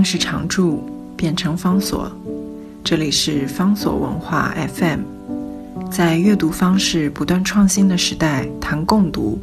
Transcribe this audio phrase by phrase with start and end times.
[0.00, 0.82] 定是常驻，
[1.14, 2.10] 变成方所。
[2.82, 5.00] 这里是方所文化 FM。
[5.90, 9.38] 在阅读方式不断创新的时代，谈共读，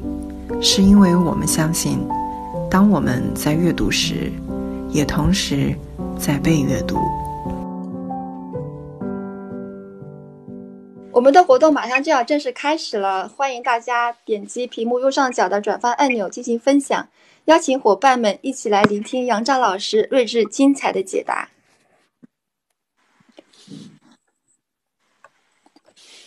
[0.59, 1.99] 是因为我们相信，
[2.71, 4.31] 当我们在阅读时，
[4.89, 5.75] 也同时
[6.17, 6.97] 在被阅读。
[11.11, 17.07] 我们的活动马上就要正式开始了，欢迎大家点击屏幕右上角的转发按钮进行分享。
[17.47, 21.49] 邀请伙伴们一起来聆听杨照老师睿智精彩的解答。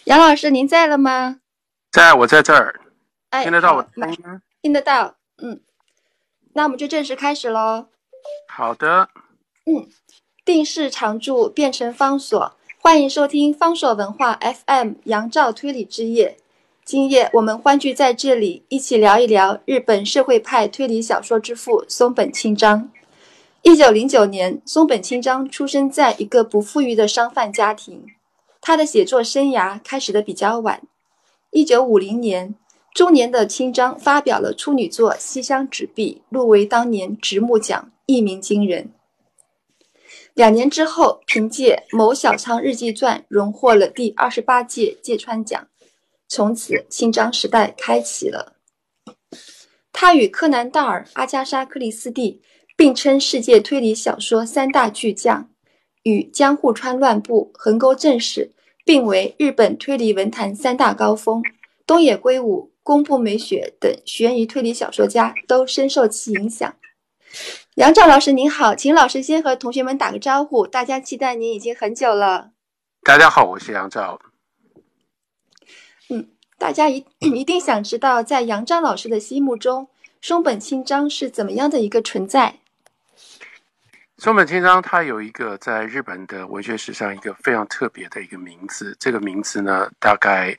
[0.05, 1.41] 杨老师，您在了吗？
[1.93, 2.81] 在，我在这儿。
[3.29, 4.41] 哎，听得到我声音吗？
[4.63, 5.17] 听得到。
[5.37, 5.61] 嗯，
[6.55, 7.89] 那我们就正式开始喽。
[8.49, 9.11] 好的。
[9.67, 9.91] 嗯，
[10.43, 16.39] 定式常驻变成方所，欢迎收听方所文化 FM 杨照推理之夜。
[16.91, 22.91] 今夜我们欢聚在这里，一起聊一聊日本社会派推理小说之父松本清张。
[23.63, 28.07] 一九零九年，松本清张出生在一个不富裕的商贩家庭，
[28.61, 30.83] 他的写作生涯开始的比较晚。
[31.51, 32.57] 一九五零年，
[32.93, 38.91] 中年的清张发表了处女作《西厢纸币》，入围当年直木奖，一鸣惊人。
[40.35, 45.69] 两年之后，凭借《某小仓日记传》荣获了第二十八届芥川奖。
[46.31, 48.53] 从此，清张时代开启了。
[49.93, 52.41] 他与柯南·道尔、阿加莎·克里斯蒂
[52.77, 55.51] 并称世界推理小说三大巨匠，
[56.05, 58.53] 与江户川乱步、横沟正史
[58.85, 61.43] 并为日本推理文坛三大高峰。
[61.85, 66.73] 东野圭吾、宫部美雪等悬疑推理小说家都深受其影响。
[67.75, 72.53] 杨照老师您好，请老师先和同学们打个招呼，大家期待您已经很久了。
[73.03, 74.17] 大家好，我是杨照。
[76.61, 79.89] 大家一 一定想知道，在杨照老师的心目中，
[80.21, 82.57] 松本清张是怎么样的一个存在？
[84.19, 90.55] 松本清张他有一个在日本的文学史上一个非常特别的一个名字，这个名字呢，大概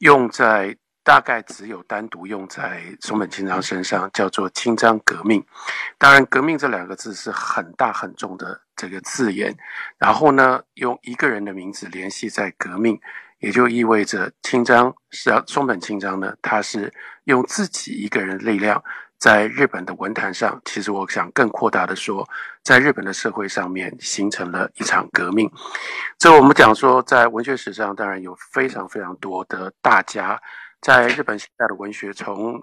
[0.00, 5.42] 用在大概只有单独用在松本清张身上，叫做清张革命。
[5.96, 9.56] 当然，革命这两个字是很大很重的这个字眼，
[9.96, 13.00] 然后呢，用一个人的名字联系在革命。
[13.40, 16.92] 也就意味着清张是松本清张呢，他是
[17.24, 18.82] 用自己一个人力量，
[19.18, 22.28] 在日本的文坛上，其实我想更扩大的说，
[22.62, 25.50] 在日本的社会上面形成了一场革命。
[26.18, 30.40] 这我们讲说，在文学史上，当然有非常非常多的大家，
[30.80, 32.62] 在日本现代的文学，从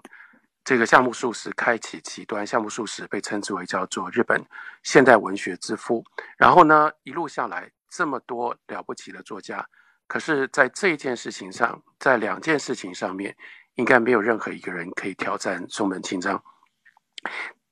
[0.64, 4.44] 这个夏目漱石开启其端，夏目漱石被称之为叫做日本
[4.82, 6.04] 现代文学之父。
[6.36, 9.66] 然后呢，一路下来，这么多了不起的作家。
[10.08, 13.36] 可是，在这一件事情上，在两件事情上面，
[13.74, 16.42] 应该没有任何一个人可以挑战松本清张。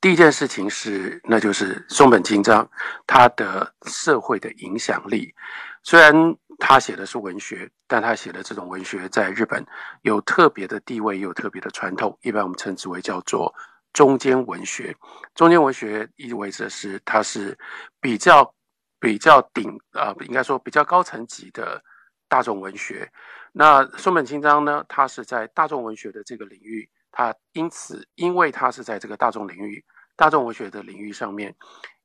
[0.03, 2.71] 第一件事情是，那就是松本清张
[3.07, 5.35] 他的社会的影响力。
[5.83, 6.15] 虽然
[6.59, 9.65] 他写的是文学，但他写的这种文学在日本
[10.03, 12.17] 有特别的地位，有特别的传统。
[12.21, 13.53] 一般我们称之为叫做
[13.95, 14.95] 中间文学。
[15.35, 17.59] 中间文学意味着是它是
[17.99, 18.55] 比较
[19.01, 21.83] 比较顶啊，应该说比较高层级的。
[22.29, 23.11] 大众文学，
[23.53, 24.85] 那松本清张呢？
[24.89, 29.85] 他是在大众文学的这个领域，他因此，因为他是在这个大众领域、
[30.17, 31.55] 大众文学的领域上面，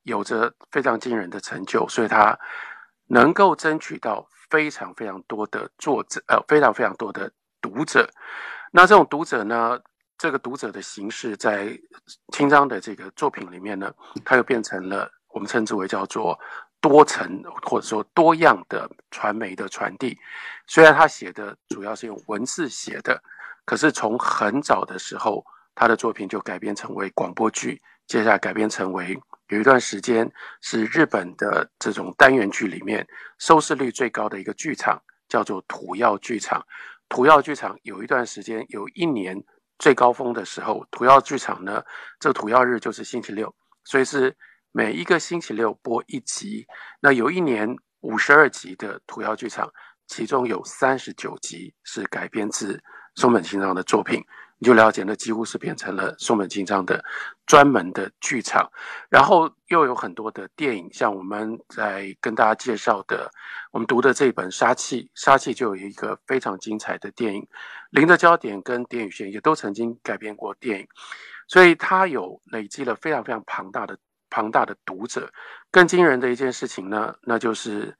[0.04, 2.38] 有着非常惊人的成就，所以他
[3.06, 7.30] 能够争取到非常非常多的作者，呃，非常非常多的
[7.60, 8.08] 读者。
[8.70, 9.78] 那这种读者呢，
[10.16, 11.76] 这个读者的形式，在
[12.32, 13.92] 清张的这个作品里面呢，
[14.24, 16.38] 他又变成了我们称之为叫做。
[16.82, 20.18] 多层或者说多样的传媒的传递，
[20.66, 23.22] 虽然他写的主要是用文字写的，
[23.64, 25.44] 可是从很早的时候，
[25.76, 29.16] 他的作品就改编成为广播剧，接下来改编成为
[29.46, 30.28] 有一段时间
[30.60, 33.06] 是日本的这种单元剧里面
[33.38, 36.66] 收视率最高的一个剧场，叫做土药剧场。
[37.08, 39.40] 土药剧场有一段时间有一年
[39.78, 41.80] 最高峰的时候，土曜剧场呢，
[42.18, 43.54] 这土曜日就是星期六，
[43.84, 44.36] 所以是。
[44.74, 46.66] 每一个星期六播一集，
[46.98, 49.70] 那有一年五十二集的土窑剧场，
[50.06, 52.82] 其中有三十九集是改编自
[53.14, 54.24] 松本清张的作品，
[54.56, 57.04] 你就了解，那几乎是变成了松本清张的
[57.44, 58.66] 专门的剧场。
[59.10, 63.30] 然后又有很多的电影，像我们在跟大家介绍的，
[63.72, 67.42] 我们读的这一本《杀气》，《杀气》就有一个非常精彩的电影，
[67.90, 70.88] 《零的焦点》跟《点与线》也都曾经改编过电影，
[71.46, 73.98] 所以它有累积了非常非常庞大的。
[74.32, 75.30] 庞大的读者，
[75.70, 77.94] 更惊人的一件事情呢，那就是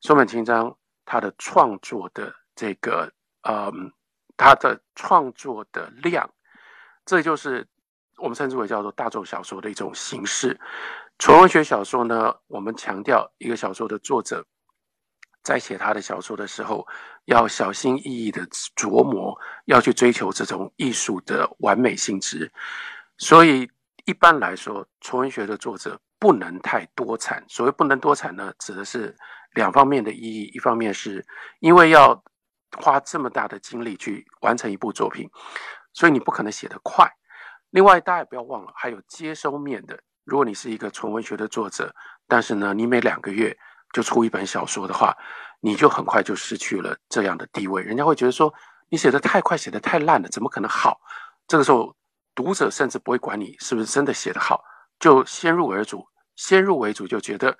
[0.00, 3.08] 松本清张他的创作的这个，
[3.48, 3.92] 嗯，
[4.36, 6.28] 他的创作的量，
[7.04, 7.64] 这就是
[8.16, 10.58] 我们称之为叫做大众小说的一种形式。
[11.20, 14.44] 纯文学小说呢，我们强调一个小说的作者
[15.44, 16.84] 在写他的小说的时候，
[17.26, 18.44] 要小心翼翼的
[18.76, 22.50] 琢磨，要去追求这种艺术的完美性质。
[23.18, 23.70] 所以
[24.06, 27.44] 一般来说，纯文学的作者不能太多产。
[27.48, 29.14] 所谓不能多产呢，指的是
[29.54, 31.26] 两方面的意义：一方面是
[31.58, 32.22] 因为要
[32.78, 35.28] 花这么大的精力去完成一部作品，
[35.92, 37.04] 所以你不可能写得快；
[37.70, 39.98] 另外，大家也不要忘了，还有接收面的。
[40.24, 41.92] 如果你是一个纯文学的作者，
[42.28, 43.56] 但是呢，你每两个月
[43.92, 45.16] 就出一本小说的话，
[45.60, 47.82] 你就很快就失去了这样的地位。
[47.82, 48.54] 人家会觉得说
[48.88, 51.00] 你写的太快，写的太烂了，怎么可能好？
[51.48, 51.94] 这个时候，
[52.36, 54.62] 读者甚至不会管你是不是真的写得好，
[55.00, 56.06] 就先入为主，
[56.36, 57.58] 先入为主就觉得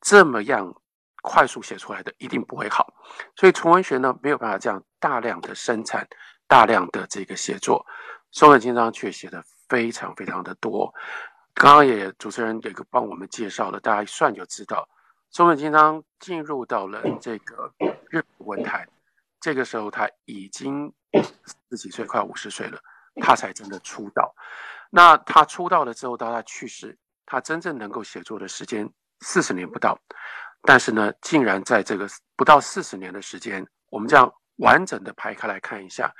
[0.00, 0.74] 这么样
[1.22, 2.92] 快速写出来的一定不会好。
[3.36, 6.08] 所以纯文学呢，没有办法这样大量的生产
[6.48, 7.86] 大量的这个写作。
[8.32, 10.92] 松本清张却写的非常非常的多。
[11.54, 14.88] 刚刚也主持人有个帮我们介绍了，大家一算就知道，
[15.30, 17.72] 松本清张进入到了这个
[18.10, 18.88] 日本文坛，
[19.40, 22.80] 这个时候他已经四十几岁，快五十岁了，
[23.20, 24.34] 他才真的出道。
[24.90, 28.88] 那他出道了之后，到他去世，他真正能够写作的时间
[29.20, 29.98] 四十年不到，
[30.62, 36.14] 但是呢，竟然在这个不到四十年的时间，我们这样完整的排开来看一下，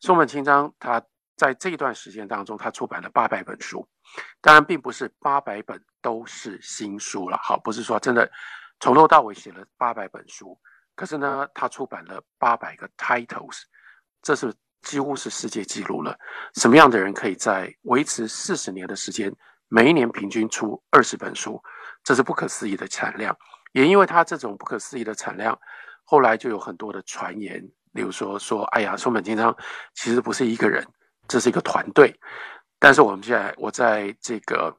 [0.00, 1.02] 松本清张他。
[1.34, 3.88] 在这一段时间当中，他出版了八百本书，
[4.42, 8.30] 当然并不是八百本都是新书了，好，不是说真的
[8.78, 10.56] 从头到尾写了八百本书，
[10.94, 13.62] 可是呢，他出版了八百个 titles，
[14.20, 16.18] 这是几乎是世界纪录了。
[16.54, 19.34] 什么样的人可以在维持四十年的时间，
[19.68, 21.62] 每一年平均出二十本书，
[22.04, 23.36] 这是不可思议的产量。
[23.72, 25.58] 也因为他这种不可思议的产量，
[26.04, 27.62] 后来就有很多的传言，
[27.92, 29.56] 例如说说，哎呀，松本清张
[29.94, 30.86] 其实不是一个人。
[31.28, 32.14] 这是一个团队，
[32.78, 34.76] 但是我们现在我在这个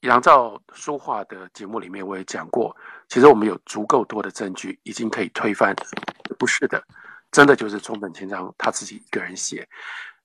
[0.00, 2.76] 杨照书画的节目里面，我也讲过，
[3.08, 5.74] 其实我们有足够多的证据，已经可以推翻，
[6.38, 6.80] 不是的，
[7.34, 9.68] 真的就是中本清张他自己一个人写。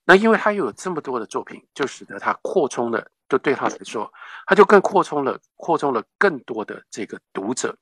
[0.06, 4.14] 那因为他又有这么多的作品，就使得他扩充了，就对他来说，
[4.46, 7.76] 他就更扩充了，扩充了更多的这个读者，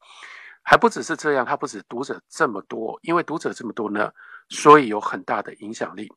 [0.61, 4.09] 还不只是这样，他不止读者这么多，因为读者这么多呢，
[4.47, 6.09] 所以有很大的影响力。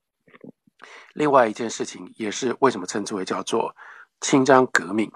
[1.15, 3.75] 另外一件事情也是为什么称之为叫做
[4.21, 5.11] 清章革命？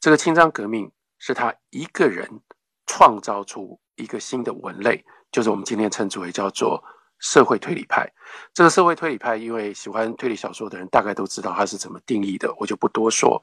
[0.00, 2.40] 这个清章革命是他一个人
[2.86, 6.82] 创造出一个新的文类，就是我们今天称之为叫做
[7.18, 8.10] 社会推理派。
[8.52, 13.42] 这个社会推理派，因为喜欢推理小说的人大概都知道它是怎么定义的，我就不多说。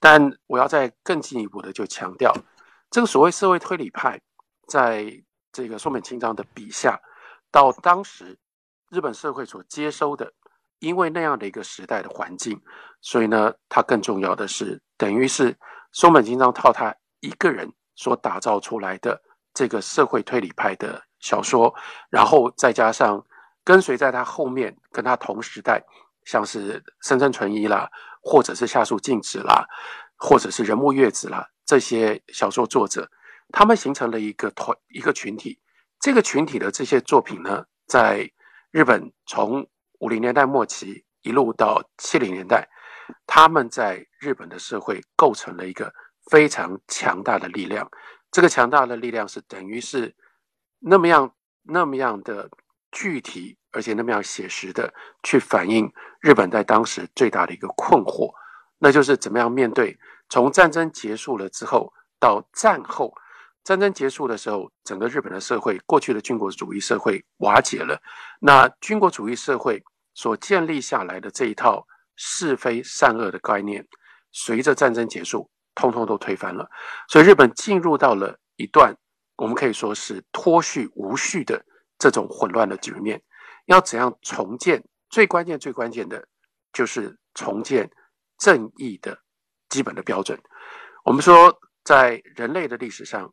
[0.00, 2.32] 但我要再更进一步的就强调，
[2.90, 4.20] 这个所谓社会推理派，
[4.66, 5.22] 在
[5.52, 7.00] 这个松本清张的笔下，
[7.50, 8.38] 到当时
[8.90, 10.32] 日本社会所接收的。
[10.80, 12.56] 因为那样的一个时代的环境，
[13.00, 15.52] 所以呢，它更重要的是，等于是
[15.90, 19.20] 松本清张靠他一个人所打造出来的
[19.58, 21.74] 这个社会推理派的小说，
[22.10, 23.26] 然后再加上
[23.64, 25.82] 跟随在他后面跟他同时代，
[26.24, 27.90] 像是深圳纯一啦，
[28.22, 29.66] 或者是夏树静子啦，
[30.16, 33.10] 或者是人木月子啦，这些小说作者，
[33.50, 35.58] 他们形成了一个团一个群体。
[35.98, 38.30] 这个群体的这些作品呢，在
[38.70, 39.66] 日本从
[39.98, 42.64] 五零年代末期一路到七零年代，
[43.26, 45.92] 他们在日本的社会构成了一个
[46.30, 47.90] 非常强大的力量。
[48.30, 50.14] 这个强大的力量是等于是
[50.78, 52.48] 那么样那么样的
[52.90, 54.92] 具体，而且那么样写实的
[55.22, 58.32] 去反映日本在当时最大的一个困惑，
[58.78, 63.14] 那就是怎么样面对从战争结束了之后到战后。
[63.64, 68.00] 战争结束的时候，整个日本的社会，过去的军国主义社会瓦解了。
[68.40, 73.86] 那军国主义社会所建立下来的这一套是非善恶的概念，
[74.32, 76.68] 随着战争结束，通通都推翻了。
[77.08, 78.94] 所以日本进入到了一段
[79.36, 81.64] 我们可以说是脱序无序的
[81.98, 83.22] 这种混乱的局面。
[83.66, 84.84] 要怎样重建？
[85.08, 86.26] 最关键、最关键的
[86.72, 87.90] 就是重建
[88.36, 89.18] 正义的
[89.70, 90.38] 基本的标准。
[91.04, 93.32] 我们说，在人类的历史上。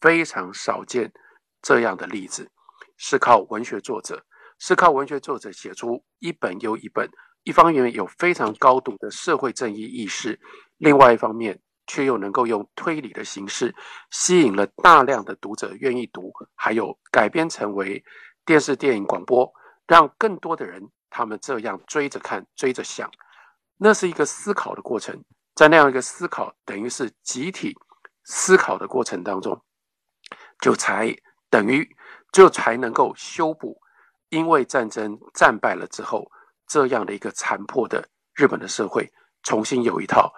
[0.00, 1.12] 非常少见
[1.60, 2.50] 这样的例子，
[2.96, 4.24] 是靠文学作者，
[4.58, 7.06] 是靠文学作者写出一本又一本，
[7.42, 10.40] 一方面有非常高度的社会正义意识，
[10.78, 13.74] 另外一方面却又能够用推理的形式
[14.10, 18.02] 吸引了大量的读者愿意读，还有改编成为
[18.44, 19.52] 电视、电影、广播，
[19.86, 23.10] 让更多的人他们这样追着看、追着想，
[23.76, 25.22] 那是一个思考的过程，
[25.54, 27.76] 在那样一个思考，等于是集体
[28.24, 29.60] 思考的过程当中。
[30.60, 31.14] 就才
[31.50, 31.86] 等于
[32.32, 33.76] 就才能够修补，
[34.30, 36.30] 因为战争战败了之后，
[36.66, 39.12] 这样的一个残破的日本的社会，
[39.42, 40.32] 重新有一套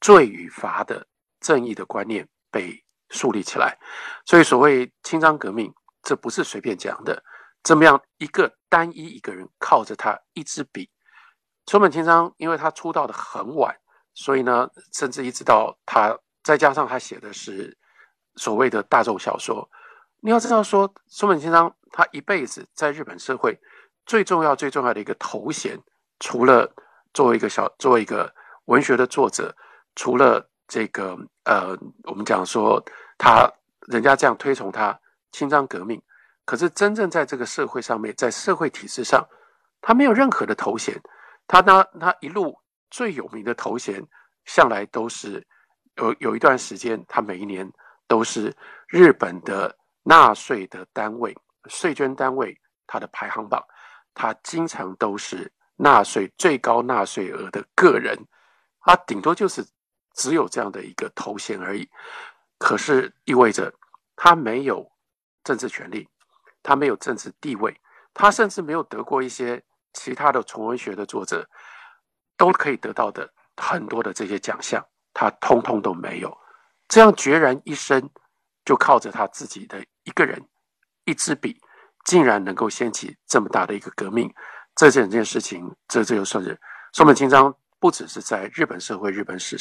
[0.00, 1.06] 罪与罚的
[1.40, 3.78] 正义的观念被树立起来。
[4.24, 7.22] 所以，所谓清章革命，这不是随便讲的。
[7.62, 10.90] 怎么样一个单一一个人靠着他一支笔，
[11.66, 13.76] 松本清张，因为他出道的很晚，
[14.14, 17.76] 所以呢，甚至一直到他再加上他写的是
[18.36, 19.70] 所谓的大众小说。
[20.22, 23.60] 你要知道，说松本清张他一辈子在日本社会
[24.06, 25.78] 最重要、最重要的一个头衔，
[26.18, 26.74] 除了
[27.12, 29.54] 作为一个小、作为一个文学的作者，
[29.94, 32.82] 除了这个呃，我们讲说
[33.18, 33.50] 他
[33.88, 34.98] 人家这样推崇他
[35.32, 36.00] 清章革命。
[36.44, 39.24] 可是真正在这个社会上面，在社会体制上，
[39.80, 41.00] 他没有任何的头衔。
[41.46, 42.58] 他呢，他一路
[42.90, 44.04] 最有名的头衔，
[44.46, 45.46] 向来都是
[45.96, 47.70] 有有一段时间，他每一年
[48.08, 48.52] 都是
[48.88, 51.36] 日本的纳税的单位，
[51.68, 52.56] 税捐单位，
[52.86, 53.62] 他的排行榜，
[54.12, 58.18] 他经常都是纳税最高纳税额的个人，
[58.80, 59.64] 他顶多就是
[60.14, 61.88] 只有这样的一个头衔而已。
[62.58, 63.72] 可是意味着
[64.16, 64.90] 他没有
[65.44, 66.08] 政治权利。
[66.62, 67.74] 他没有政治地位，
[68.12, 69.64] 他甚至没有得过一些
[69.94, 71.48] 其他的纯文学的作者
[72.36, 76.36] 都可以得到的很多的这些奖项，他通通都没有。
[76.86, 78.10] 这样决然一生，
[78.62, 80.38] 就靠着他自己的一个人
[81.06, 81.58] 一支笔，
[82.04, 84.30] 竟然能够掀起这么大的一个革命。
[84.76, 86.60] 这整件事情，这这就算是
[86.92, 89.56] 松本清张，不只是在日本社会、日本史，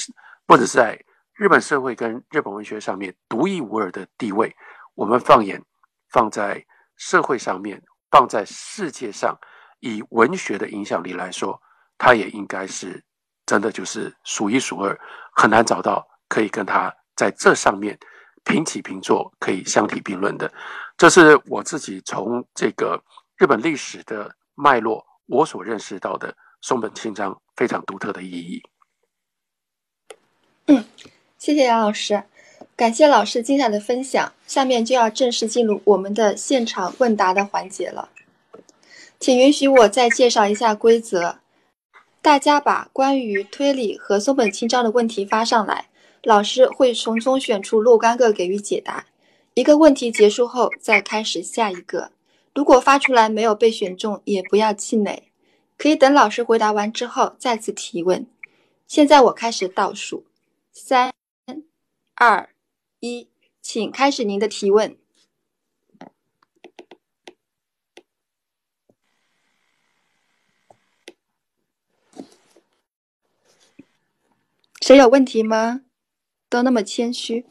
[0.50, 1.00] 或者是在
[1.34, 4.54] 日本社会跟日本文学上面独一无二的地位。
[4.96, 5.64] 我们放眼
[6.10, 6.66] 放在。
[7.02, 9.34] 社会上面放在世界上，
[9.80, 11.58] 以文学的影响力来说，
[11.98, 13.02] 他也应该是
[13.46, 15.00] 真的就是数一数二，
[15.32, 17.98] 很难找到可以跟他在这上面
[18.44, 20.52] 平起平坐、可以相提并论的。
[20.98, 23.02] 这是我自己从这个
[23.38, 28.62] 日本历史的脉络，我所认识到的松本清张非常独特的意义。
[30.70, 30.86] 嗯，
[31.40, 32.24] 谢谢杨老师。
[32.76, 38.10] 感谢老师精彩的分享，下面就要正式进入我们的现场问答的环节了。
[39.20, 41.40] 请允许我再介绍一下规则：
[42.22, 45.88] 大家把关于推理和松本清张的问题发上来，
[46.24, 49.08] 老师会从中选出若干个给予解答。
[49.56, 52.12] 一个问题结束后再开始下一个。
[52.54, 55.24] 如果发出来没有被选中，也不要气馁，
[55.78, 58.28] 可以等老师回答完之后再次提问。
[58.88, 60.24] 现在我开始倒数：
[60.80, 61.14] 三、
[62.16, 62.50] 二。
[63.02, 63.30] 一，
[63.62, 64.98] 请开始您的提问。
[74.82, 75.82] 谁有问题吗？
[76.48, 77.46] 都那么谦虚。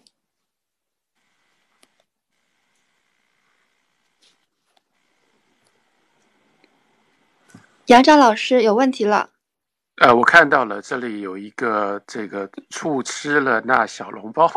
[7.87, 9.38] 杨照老师有问题了。
[10.00, 14.49] 呃，我看到了，这里有一个这个醋吃了那小笼包，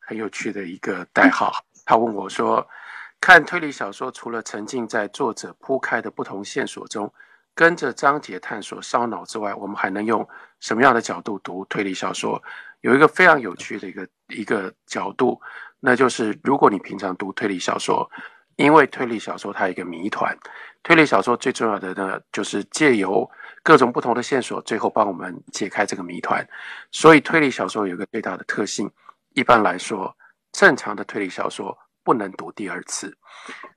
[0.00, 1.50] 很有趣的一个代号。
[1.86, 2.66] 他问我说
[3.18, 7.10] ：“看推理小说，除了沉浸在作者铺开的不同线索中，
[7.54, 10.28] 跟着章节探索烧脑之外，我们还能用
[10.60, 12.42] 什么样的角度读推理小说？”
[12.82, 15.40] 有一个非常有趣的一个一个角度，
[15.80, 18.08] 那就是如果你平常读推理小说，
[18.56, 20.36] 因为推理小说它有一个谜团，
[20.86, 23.28] 推理小说最重要的呢，就是借由
[23.64, 26.48] 各种不同的线索，最后帮我们解开这个谜团。
[26.92, 28.88] 所以推理小说有一个最大的特性，
[29.34, 30.16] 一般来说，
[30.52, 33.12] 正常的推理小说不能读第二次，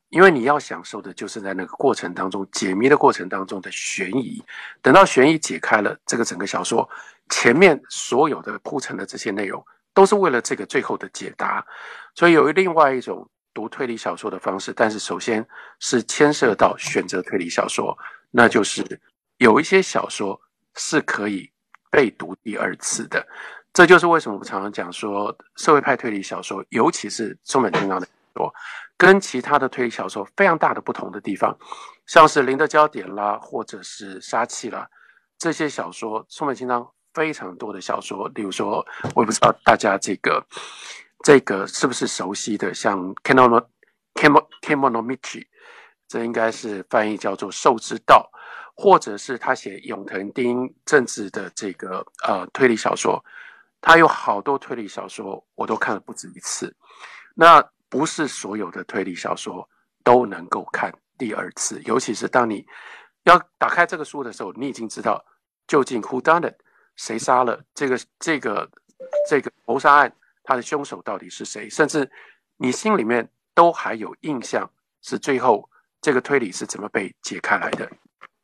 [0.09, 4.39] 因为你要享受的就是在那个过程当中解谜的过程当中的悬疑。
[4.83, 6.87] 等到悬疑解开了，这个整个小说
[7.29, 11.65] 前面所有的铺陈的这些内容，都是为了这个最后的解答。
[12.13, 15.45] 所以有另外一种读推理小说的方式，但是首先
[15.79, 17.97] 是牵涉到选择推理小说，
[18.31, 18.83] 那就是。
[19.39, 20.37] 有一些小说
[20.75, 21.49] 是可以
[21.89, 23.25] 被读第二次的，
[23.71, 28.53] 这就是为什么我常常讲说社会派推理小说，尤其是松本清张的说，
[28.97, 31.57] 跟其他的推理小说非常大的不同的地方，
[32.05, 34.85] 像是《零的焦点》啦，或者是《杀气》啦，
[35.37, 40.45] 这些小说，松本清张非常多的小说，例如说，我也不知道大家这个
[41.23, 43.65] 这个是不是熟悉的，像《Kemono
[44.61, 45.41] Kemonomichi》，
[46.07, 48.29] 这应该是翻译叫做《兽之道》。
[48.81, 53.21] 或者是他写永藤丁政治的这个呃推理小说，
[53.81, 56.73] 他有好多推理小说，我都看了不止一次。
[57.35, 59.67] 那不是所有的推理小说
[60.01, 62.65] 都能够看第二次，尤其是当你
[63.23, 65.21] 要打开这个书的时候，你已经知道
[65.67, 66.55] 究竟 who done it，
[66.95, 68.69] 谁杀了这个这个
[69.29, 72.09] 这个谋杀案，他的凶手到底是谁，甚至
[72.57, 74.69] 你心里面都还有印象，
[75.01, 75.69] 是最后
[76.01, 77.89] 这个推理是怎么被解开来的。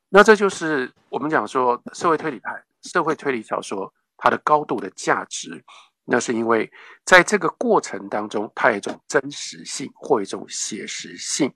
[0.08, 5.64] 那这就是我们讲说社会推理派、社会推理小说它的高度的价值，
[6.04, 6.70] 那是因为
[7.04, 11.52] 在这个过程当中，它有一种真实性或一种写实性。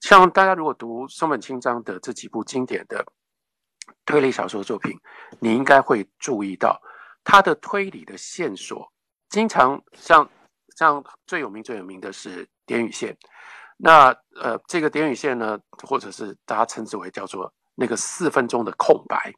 [0.00, 3.04] 像大家如果读松本清张的这几部经典的
[4.04, 4.98] 推理小说作品，
[5.40, 6.80] 你应该会注意到
[7.24, 8.92] 他的推理的线索，
[9.28, 10.28] 经常像
[10.76, 13.16] 像最有名最有名的是点与线。
[13.76, 14.08] 那
[14.40, 19.32] 呃，这个点与线呢，或者是大家称之为叫做那个四分钟的空白，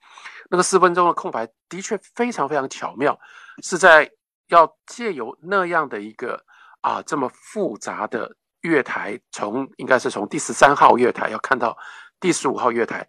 [0.49, 3.19] 那个四分钟的空白的确非常非常巧妙，
[3.63, 4.11] 是在
[4.49, 6.43] 要借由那样的一个
[6.81, 11.77] 啊这么复杂的月台，从应该是从第十三号月台要看到
[12.19, 13.07] 第十五号月台，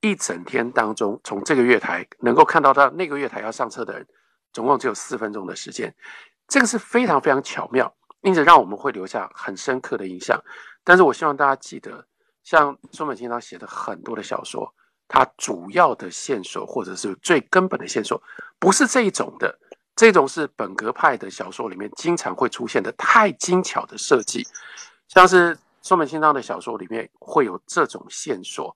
[0.00, 4.06] 一整天当中，从这个月台能够看到到那个月台要上车的人，
[4.54, 5.94] 总共只有四分钟的时间，
[6.48, 7.94] 这个是非常非常巧妙。
[8.22, 10.42] 因此，让我们会留下很深刻的印象。
[10.82, 12.06] 但是我希望大家记得，
[12.42, 14.72] 像松本清张写的很多的小说，
[15.06, 18.22] 它主要的线索或者是最根本的线索，
[18.58, 19.58] 不是这一种的。
[19.96, 24.42] 这种是本格派的小说里面经常会出现的太精巧的设计，
[25.06, 28.74] 像是松本清张的小说里面会有这种线索。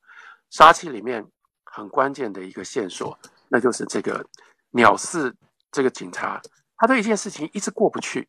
[0.50, 1.26] 杀气里面
[1.64, 3.18] 很关键的一个线索，
[3.48, 4.24] 那就是这个
[4.70, 5.34] 鸟四
[5.70, 6.40] 这个警察，
[6.76, 8.28] 他对一件事情一直过不去。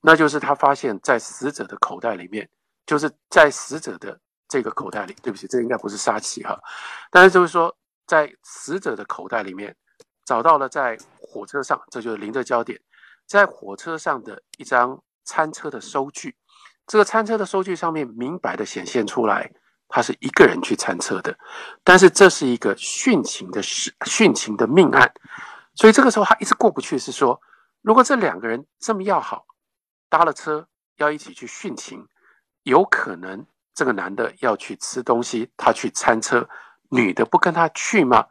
[0.00, 2.48] 那就是他发现，在死者的口袋里面，
[2.86, 4.18] 就是在死者的
[4.48, 5.14] 这个口袋里。
[5.22, 6.58] 对不起，这应该不是杀气哈，
[7.10, 7.74] 但是就是说，
[8.06, 9.74] 在死者的口袋里面
[10.24, 12.80] 找到了在火车上，这就是零的焦点，
[13.26, 16.34] 在火车上的一张餐车的收据。
[16.86, 19.48] 这个餐车的收据上面明白的显现出来，
[19.88, 21.38] 他是一个人去餐车的，
[21.84, 25.12] 但是这是一个殉情的事，殉情的命案。
[25.80, 27.40] 所以这个时候他一直过不去，是说，
[27.80, 29.46] 如果这两个人这么要好。
[30.10, 32.06] 搭了车要一起去殉情，
[32.64, 36.46] 有可能这个男的要去吃东西，他去餐车，
[36.90, 38.26] 女的不跟他去吗？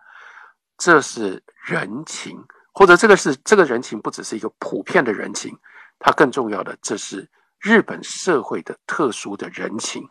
[0.77, 2.37] 这是人情，
[2.73, 5.57] 或者这个是这个人情不只是一个普遍的人情，
[5.97, 7.27] 它更重要的这是
[7.59, 10.07] 日本社会的特殊的人情。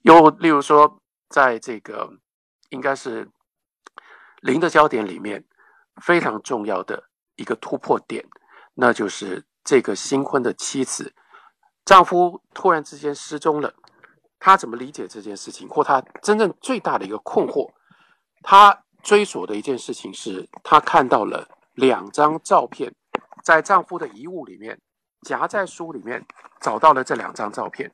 [0.00, 2.10] 又例如说，在这个
[2.70, 3.28] 应该是
[4.40, 5.44] 零的焦点里面
[6.00, 7.02] 非常重要的
[7.36, 8.24] 一个突破点，
[8.74, 9.44] 那就是。
[9.64, 11.14] 这个新婚的妻子，
[11.84, 13.72] 丈夫突然之间失踪了，
[14.40, 15.68] 她怎么理解这件事情？
[15.68, 17.70] 或她真正最大的一个困惑，
[18.42, 22.92] 她追索的一件事情是，她看到了两张照片，
[23.44, 24.76] 在丈夫的遗物里面，
[25.20, 26.26] 夹在书里面
[26.60, 27.88] 找到了这两张照片，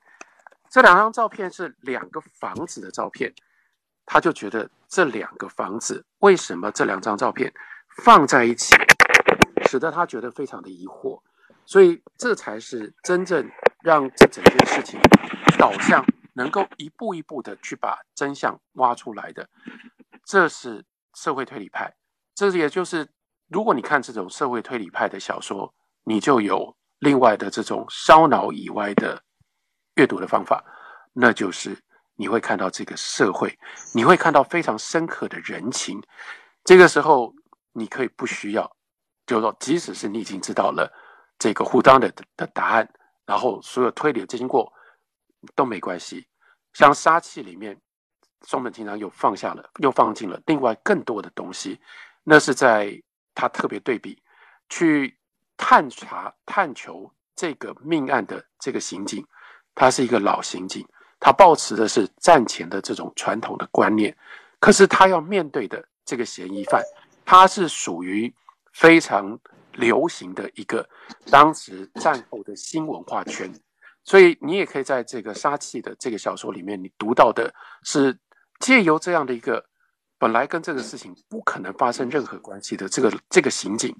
[0.71, 3.31] 这两张照片是两个房子的照片，
[4.07, 7.53] 她就觉得这两个房子为什么这两张照片
[8.03, 8.75] 放在一起，
[9.67, 11.21] 使得他觉得非常的疑惑。
[11.67, 13.51] 所以，这才是真正
[13.83, 14.99] 让这整件事情
[15.59, 19.47] 导向能够一步一步的去把真相挖出来的。
[20.25, 20.85] 这是
[21.15, 21.95] 社会推理派，
[22.35, 23.09] 这也就是
[23.49, 29.23] 如果你看这种社会推理派的小说，你就有另外的这种烧脑以外的
[29.97, 30.65] 阅读的方法，
[31.13, 31.79] 那就是
[32.17, 33.59] 你会看到这个社会，
[33.93, 36.03] 你会看到非常深刻的人情。
[36.65, 37.35] 这个时候，
[37.79, 38.71] 你可以不需要，
[39.27, 40.91] 就是说，即使是你已经知道了。
[41.38, 42.88] 这个互当的的答案，
[43.25, 44.73] 然后所有推理的经过
[45.55, 46.27] 都没关系。
[46.73, 47.81] 像杀气里面，
[48.43, 51.81] 松本清张又放下了，又放进了另外更多的东西。
[52.25, 53.01] 那是在
[53.35, 54.21] 他特别对比
[54.69, 55.17] 去
[55.57, 59.25] 探查、探求这个命案的这个刑警，
[59.77, 60.85] 他是一个老刑警，
[61.21, 64.17] 他抱持的是战前的这种传统的观念。
[64.59, 66.83] 可是他要面对的这个嫌疑犯，
[67.29, 68.35] 它是属于
[68.73, 69.38] 非常。
[69.79, 70.85] 流行的一个
[71.31, 73.49] 当时战后的新文化圈，
[74.03, 78.19] 所以你也可以在这个杀气的这个小说里面，你读到的是
[78.59, 79.64] 借由这样的一个
[80.19, 83.95] 本来跟这个事情不可能发生任何关系的这个这个刑警，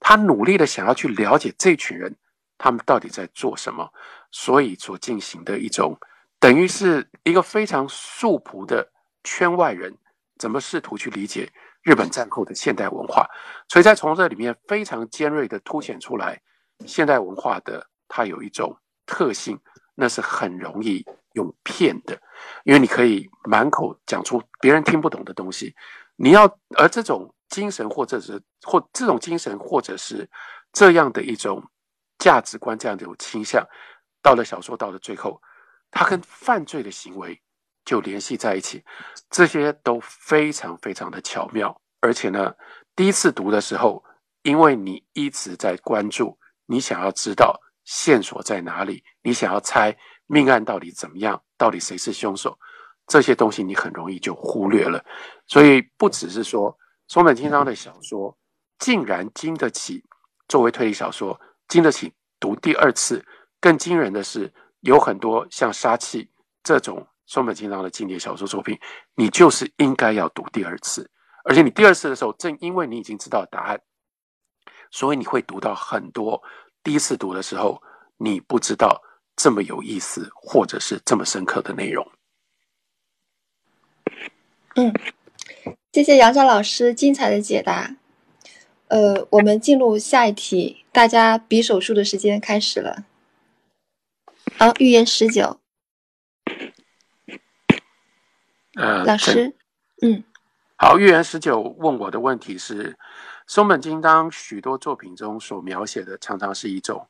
[0.00, 2.16] 他努力的想要去了解这群人
[2.56, 3.86] 他们到底在做什么，
[4.30, 5.94] 所以所进行的一种
[6.38, 8.90] 等于是一个非常素朴的
[9.24, 9.94] 圈外人
[10.38, 11.52] 怎么试图去理解。
[11.82, 13.26] 日本战后的现代文化，
[13.68, 16.40] 所以在从这里面非常尖锐的凸显出来，
[16.86, 19.58] 现代文化的它有一种特性，
[19.94, 22.20] 那是很容易用骗的，
[22.64, 25.74] 因为你可以满口讲出别人听不懂的东西，
[26.16, 26.44] 你要
[26.76, 30.28] 而这种精神或者是或这种精神或者是
[30.72, 31.62] 这样的一种
[32.18, 33.66] 价值观这样的一种倾向，
[34.20, 35.40] 到了小说到了最后，
[35.90, 37.40] 它跟犯罪的行为。
[37.88, 38.84] 就联系在一起，
[39.30, 42.54] 这些都非常非常的巧妙，而且呢，
[42.94, 44.04] 第一次读的时候，
[44.42, 49.96] 因为你一直在关注，你想要知道线索在哪里，你想要猜
[50.26, 52.58] 命案到底怎么样，到底谁是凶手，
[53.06, 55.02] 这些东西你很容易就忽略了。
[55.46, 58.36] 所以不只是说松本清张的小说
[58.78, 60.04] 竟然经得起
[60.46, 63.24] 作为推理小说经得起读第二次。
[63.58, 66.24] 更惊人的是，有很多像《杀气》
[66.62, 68.76] 这种松本清张的经典小说作品，
[69.14, 71.08] 你就是应该要读第二次。
[71.44, 73.80] 而且你第二次的时候，正因为你已经知道答案，
[74.90, 76.42] 所以你会读到很多
[76.82, 77.82] 第一次读的时候
[78.16, 79.02] 你不知道
[79.36, 82.10] 这么有意思，或者是这么深刻的内容。
[84.74, 84.92] 嗯，
[85.92, 87.94] 谢谢杨照老师精彩的解答。
[88.88, 93.04] 呃，我们进入下一题，大家比手速的时间开始了。
[94.56, 95.60] 好，预言十九。
[98.78, 99.52] 呃，老师，
[100.02, 100.22] 嗯，
[100.76, 102.96] 好，预言十九问我的问题是：
[103.48, 107.04] 松本金当许多作品中所描写的，常常是一种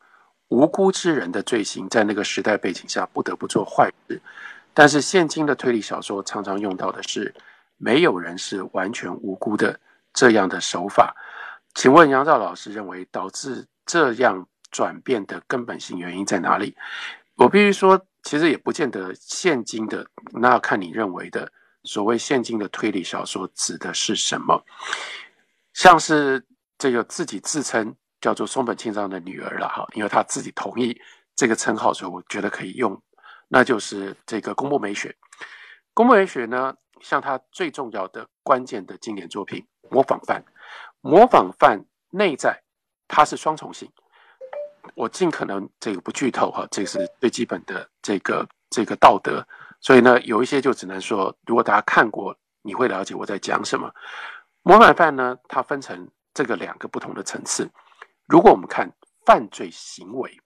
[0.48, 4.18] 无辜之人的罪行，在那个时代背景下不得不做坏事。
[4.72, 7.35] 但是现今的推理小说常常用到的是
[7.76, 9.78] 没有人是完全无辜的
[10.14, 11.14] 这样的手法。
[11.74, 16.74] 请问杨照老师认为导致这样转变的根本性原因在哪里？
[17.35, 21.52] 我必须说，其实也不见得现今的，那要看你认为的
[21.88, 24.62] 所谓现今的推理小说指的是什么。
[25.72, 26.46] 像是
[26.77, 31.01] 这个自己自称叫做松本清张的女儿了哈，因为她自己同意
[31.35, 33.01] 这个称号，所以我觉得可以用。
[33.48, 35.16] 那就是这个宫部美雪。
[35.94, 40.42] 宫部美雪呢，像他最重要的关键的经典作品《模仿犯》。
[41.01, 42.62] 模仿犯内在，
[43.07, 43.90] 它是双重性。
[44.94, 49.46] 我尽可能这个不剧透哈，这是最基本的这个这个道德。
[49.80, 53.92] 所以呢，有一些就只能说，如果大家看过，你会了解我在讲什么。
[54.62, 57.70] 模仿犯呢，它分成这个两个不同的层次。
[58.26, 58.90] 如果我们看
[59.24, 60.38] 犯罪行为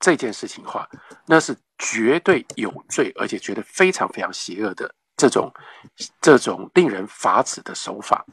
[0.00, 0.88] 这件事情的话，
[1.26, 5.52] 那是绝对有罪，而且觉得非常非常邪恶的这种
[6.20, 8.24] 这种令人发指的手法，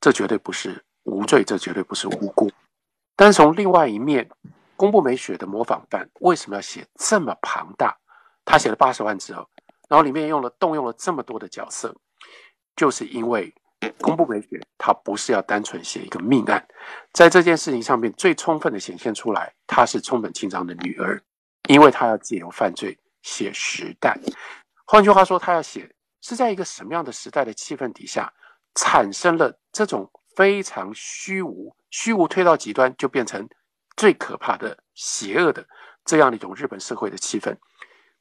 [0.00, 0.82] 这绝对不是。
[1.04, 2.50] 无罪，这绝对不是无辜。
[3.16, 4.30] 但是从另外一面，
[4.76, 7.96] 宫部美雪的模仿犯为什么要写这么庞大？
[8.44, 9.48] 他写了八十万字哦，
[9.90, 11.94] 然后里面用了动用了这么多的角色，
[12.76, 13.52] 就是因为
[14.00, 16.66] 宫部美雪她不是要单纯写一个命案，
[17.12, 21.20] 在这件事情上面最充分的显现出来，她是冲本清张的女儿，
[21.68, 24.16] 因为她要借由犯罪写时代。
[24.86, 28.32] 换句话说，她要写是在一个什么样的时代的气氛底下
[28.74, 30.10] 产生了这种。
[30.36, 33.46] 非常虚无，虚无推到极端就变成
[33.96, 35.66] 最可怕的、邪恶的
[36.04, 37.54] 这样的一种日本社会的气氛。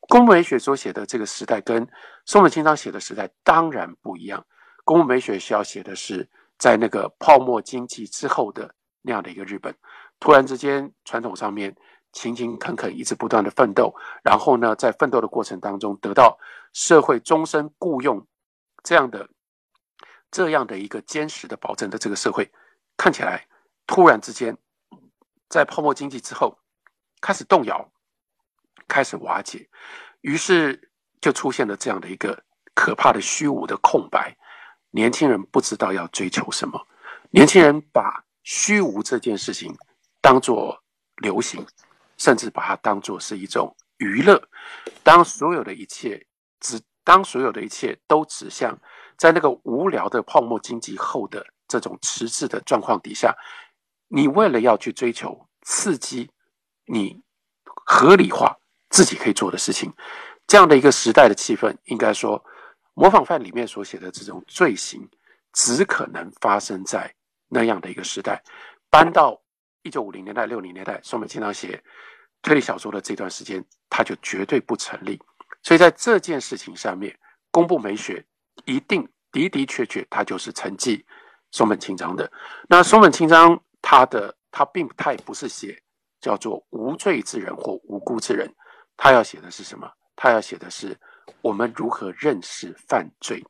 [0.09, 1.87] 宫部美雪所写的这个时代跟
[2.25, 4.45] 松本清张写的时代当然不一样。
[4.83, 9.73] 宫部美雪需要写的是在那个泡沫经济之后的那样的一个日本，
[10.19, 11.75] 突然之间传统上面
[12.11, 13.93] 勤勤恳恳一直不断的奋斗，
[14.23, 16.37] 然后呢，在奋斗的过程当中得到
[16.73, 18.25] 社会终身雇佣
[18.83, 19.29] 这样的。
[20.31, 22.51] 这样的一个坚实的保证的这个社会，
[22.95, 23.47] 看起来
[23.87, 24.55] 突然之间，
[25.49, 26.55] 在泡沫经济之后
[27.19, 27.91] 开始动摇，
[28.87, 29.67] 开始瓦解，
[30.21, 34.35] 于是就出现了这样的一个可怕的虚无的空白。
[34.91, 36.87] 年轻人不知道要追求什么，
[37.29, 39.75] 年轻人把虚无这件事情
[40.21, 40.83] 当做
[41.17, 41.65] 流行，
[42.17, 44.41] 甚至把它当做是一种娱乐。
[45.03, 46.25] 当所有的一切
[46.59, 48.79] 指，当所有的一切都指向。
[49.17, 53.35] 在那个无聊的泡沫经济后的这种迟滞的状况底下，
[54.07, 56.31] 你为了要去追求刺激，
[56.85, 57.21] 你
[57.65, 58.57] 合理化
[58.89, 59.93] 自己可以做的事情，
[60.47, 62.43] 这样的一个时代的气氛，应该说，
[62.93, 65.07] 模仿犯里面所写的这种罪行，
[65.53, 67.13] 只可能发生在
[67.47, 68.43] 那样的一个时代。
[68.89, 69.39] 搬到
[69.83, 71.81] 一九五零年代、六零年代，宋美经常写
[72.41, 75.21] 推理小说的这段时间，它就绝对不成立。
[75.63, 77.17] 所以在这件事情上面，
[77.51, 78.25] 公布美学。
[78.65, 81.03] 一定的的确确，他就是承继
[81.49, 82.29] 松本清张的。
[82.67, 85.81] 那松本清张，他的他并他也不是写
[86.19, 88.53] 叫做无罪之人或无辜之人，
[89.01, 89.89] 他要写的是什么？
[90.15, 90.95] 他要写的是
[91.41, 93.41] 我们如何认识犯罪。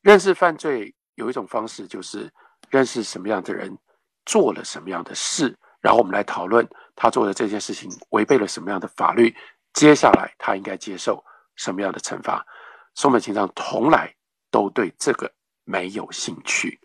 [0.00, 2.32] 认识犯罪有一种方式，就是
[2.70, 3.76] 认识什么样的人
[4.24, 9.34] 做了什么样的事，然后我们来讨论他做的这件事情违背了什么样的法律，
[9.72, 11.22] 接下来他应该接受
[11.56, 12.46] 什么样的惩罚。
[12.94, 14.14] 松本清张从来。
[14.48, 15.30] 都对这个
[15.64, 16.80] 没有兴趣。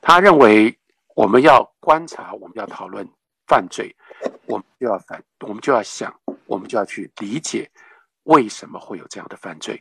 [0.00, 0.74] 他认为，
[1.14, 3.06] 我们要观察，我们要讨论
[3.46, 3.94] 犯罪，
[4.46, 6.18] 我们就要反，我们就要想，
[6.50, 7.70] 我们就要去理解
[8.24, 9.80] 为什么会有这样的犯罪，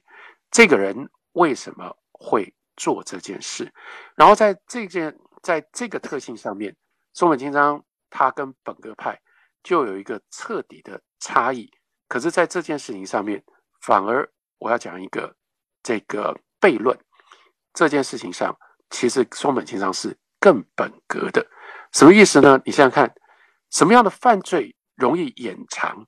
[0.51, 3.73] 这个人为什么会做这件事。
[4.15, 6.75] 然后在这件，在这个特性上面，
[7.11, 9.19] 松本清张他跟本格派
[9.63, 11.67] 就有一个彻底的差异。
[12.07, 13.43] 可是，在这件事情上面，
[13.81, 15.35] 反而我要讲一个
[15.81, 16.95] 这个悖论。
[17.73, 18.55] 这件事情上，
[18.91, 21.43] 其实松本清张是更本格的，
[21.93, 22.61] 什么意思呢？
[22.63, 23.11] 你想想看，
[23.71, 26.05] 什么样的犯罪容易掩藏。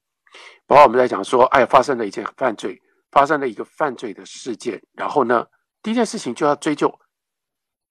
[0.71, 2.81] 然后我们在讲说，哎，发生了一件犯罪，
[3.11, 5.45] 发生了一个犯罪的事件，然后呢，
[5.83, 6.97] 第一件事情就要追究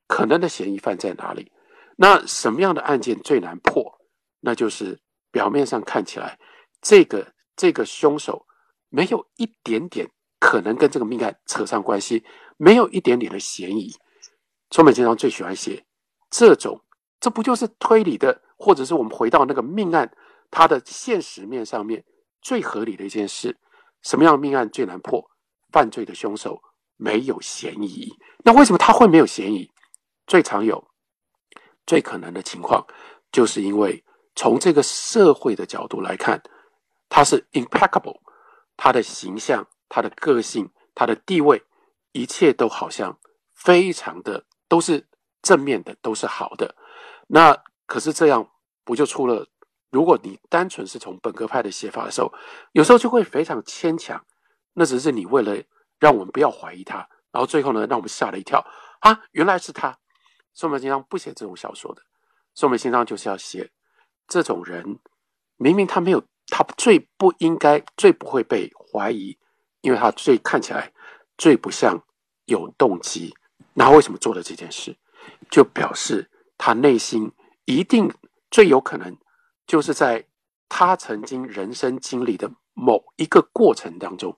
[0.09, 1.53] 可能的嫌疑犯在哪里。
[1.97, 3.85] 那什么样的案件最难破？
[4.41, 4.99] 那就是
[5.31, 6.39] 表面上看起来
[6.81, 8.47] 这个这个凶手
[8.89, 12.25] 没有一点点可能跟这个命案扯上关系，
[12.57, 13.95] 没有一点点的嫌疑。
[14.71, 15.85] 松本经常最喜欢写
[16.31, 16.83] 这种，
[17.21, 20.11] 这不就是推理的，或者是我们回到那个命案
[20.51, 22.03] 它的现实面上面
[22.41, 23.59] 最合理的一件事？
[24.03, 25.31] 什么样命案最难破？
[25.73, 26.63] 犯罪的凶手
[26.97, 28.17] 没有嫌疑。
[28.45, 29.71] 那为什么他会没有嫌疑？
[30.27, 30.89] 最常有、
[31.87, 32.87] 最可能的情况，
[33.31, 36.43] 就是因为从这个社会的角度来看，
[37.09, 38.21] 他是 impeccable，
[38.77, 41.63] 他的形象、他的个性、他的地位，
[42.13, 43.19] 一切都好像
[43.55, 44.47] 非常的。
[44.71, 45.05] 都是
[45.43, 46.77] 正面的，都是好的。
[47.27, 48.49] 那可是这样，
[48.85, 49.49] 不就出了？
[49.91, 52.33] 如果你单纯是从本科派的写法的时候，
[52.73, 54.25] 有时候就会非常牵强。
[54.73, 55.61] 那只是你为了
[55.99, 56.99] 让我们不要怀疑他，
[57.33, 58.65] 然后最后呢，让我们吓了一跳
[59.01, 59.21] 啊！
[59.33, 59.99] 原来是他。
[60.55, 62.03] 宋美金章不写这种小说的，
[62.55, 63.71] 宋美金章就是要写
[64.29, 64.99] 这种人，
[65.57, 69.37] 明明他没有，他最不应该、最不会被怀疑，
[69.81, 70.93] 因为他最看起来
[71.37, 72.01] 最不像
[72.47, 73.35] 有动机。
[73.75, 74.97] 那为什么做了这件事？
[75.51, 77.31] 就表示他内心
[77.65, 78.13] 一定
[78.51, 79.17] 最有可能，
[79.71, 80.27] 就是在
[80.69, 84.37] 他曾经人生经历的某一个过程当中，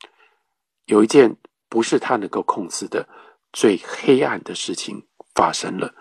[0.84, 1.34] 有一件
[1.70, 3.08] 不是他能够控制的
[3.50, 5.02] 最黑暗的事情
[5.34, 5.94] 发生了。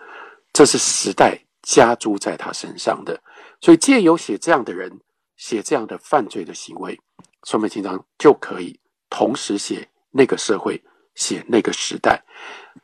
[0.52, 3.18] 这是时代加诸在他身上的，
[3.62, 5.00] 所以借由写这样的人，
[5.38, 7.00] 写这样的犯罪的行为，
[7.44, 10.82] 说明经常就可以同时写那个社会。
[11.14, 12.24] 写那个时代，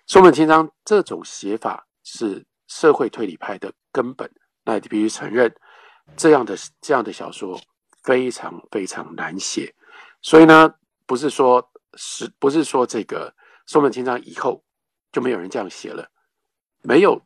[0.07, 4.31] 松本清张这种写法是社会推理派的根本。
[4.67, 5.51] 那你必须承认，
[6.17, 7.61] 这样的这样的小说
[8.03, 9.75] 非常非常难写。
[10.23, 10.75] 所以呢，
[11.07, 13.35] 不是说是不是说这个
[13.67, 14.65] 松本清张以后
[15.13, 16.09] 就没有人这样写了，
[16.83, 17.21] 没有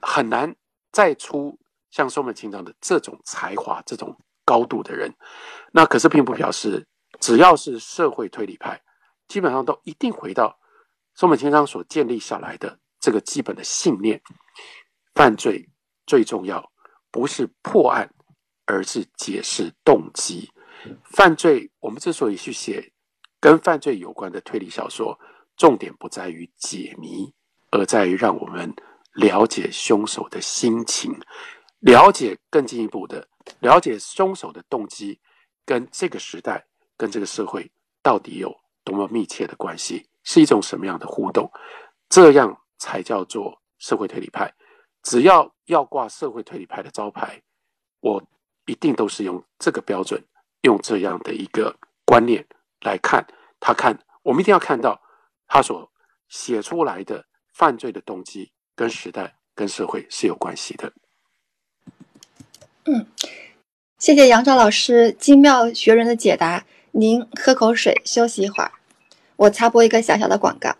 [0.00, 0.54] 很难
[0.92, 1.58] 再出
[1.90, 5.14] 像松本清张的这种才华、这种高度的人。
[5.72, 6.86] 那可是并不表示
[7.20, 8.82] 只要是社会推理派。
[9.28, 10.56] 基本上都一定回到
[11.16, 14.22] 松本清张所建立下来的这个基本的信念：
[15.16, 15.68] 犯罪
[16.06, 16.70] 最重要
[17.10, 18.10] 不是破案，
[18.64, 20.50] 而是解释动机。
[21.04, 22.92] 犯罪我们之所以去写
[23.40, 25.18] 跟犯罪有关的推理小说，
[25.56, 27.32] 重点不在于解谜，
[27.70, 28.74] 而在于让我们
[29.12, 31.18] 了解凶手的心情，
[31.80, 33.26] 了解更进一步的
[33.60, 35.20] 了解凶手的动机，
[35.64, 36.66] 跟这个时代、
[36.96, 37.70] 跟这个社会
[38.02, 38.54] 到底有。
[38.86, 41.50] 多么密切的关系，是一种什么样的互动？
[42.08, 44.54] 这样才叫做社会推理派。
[45.06, 47.40] 只要要挂社会推理派的招牌，
[48.00, 48.20] 我
[48.66, 50.20] 一定都是用这个标准，
[50.62, 52.44] 用这样的一个观念
[52.80, 53.24] 来看
[53.60, 53.72] 他。
[53.72, 55.00] 看我们一定要看到
[55.46, 55.88] 他所
[56.28, 60.92] 写出来的犯罪的动机跟时代、跟社会是有关系的。
[62.86, 63.06] 嗯，
[63.98, 66.64] 谢谢杨照老师精妙学人的解答。
[66.90, 68.72] 您喝口水，休息一会儿。
[69.36, 70.74] 我插播一个小小的广告：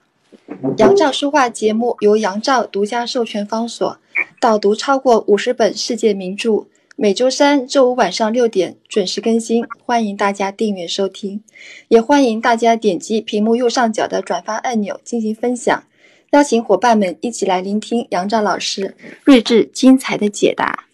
[0.79, 4.01] 杨照书画节目由杨照独家授权方所，
[4.41, 11.43] 导读超过五十本世界名著，每周三、周五晚上六点准时更新，欢迎大家订阅收听，
[11.89, 15.85] 也欢迎大家点击屏幕右上角的转发按钮进行分享，
[16.31, 20.85] 邀请伙伴们一起来聆听杨照老师睿智精彩的解答。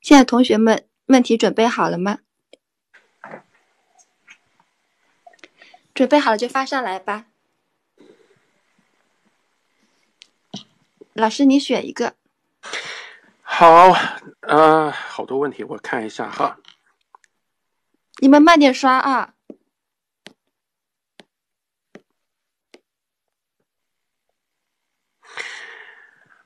[0.00, 2.18] 现在同学们问题准备好了吗？
[5.94, 7.26] 准备好了就发上来吧，
[11.12, 12.14] 老师你选一个。
[13.62, 13.92] 好，
[14.40, 16.58] 呃，好多问题，我看一下哈。
[18.20, 19.34] 你们慢点刷啊。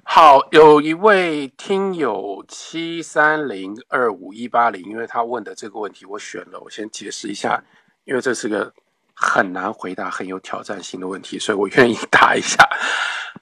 [0.02, 7.64] 好，有一位听友七三零二五一八零，因为他问的这个问题，我选了，我先解释一下，
[8.04, 8.74] 因为这是个。
[9.16, 12.68] 很难回答很有挑战性的问题，所以我愿意 答一下。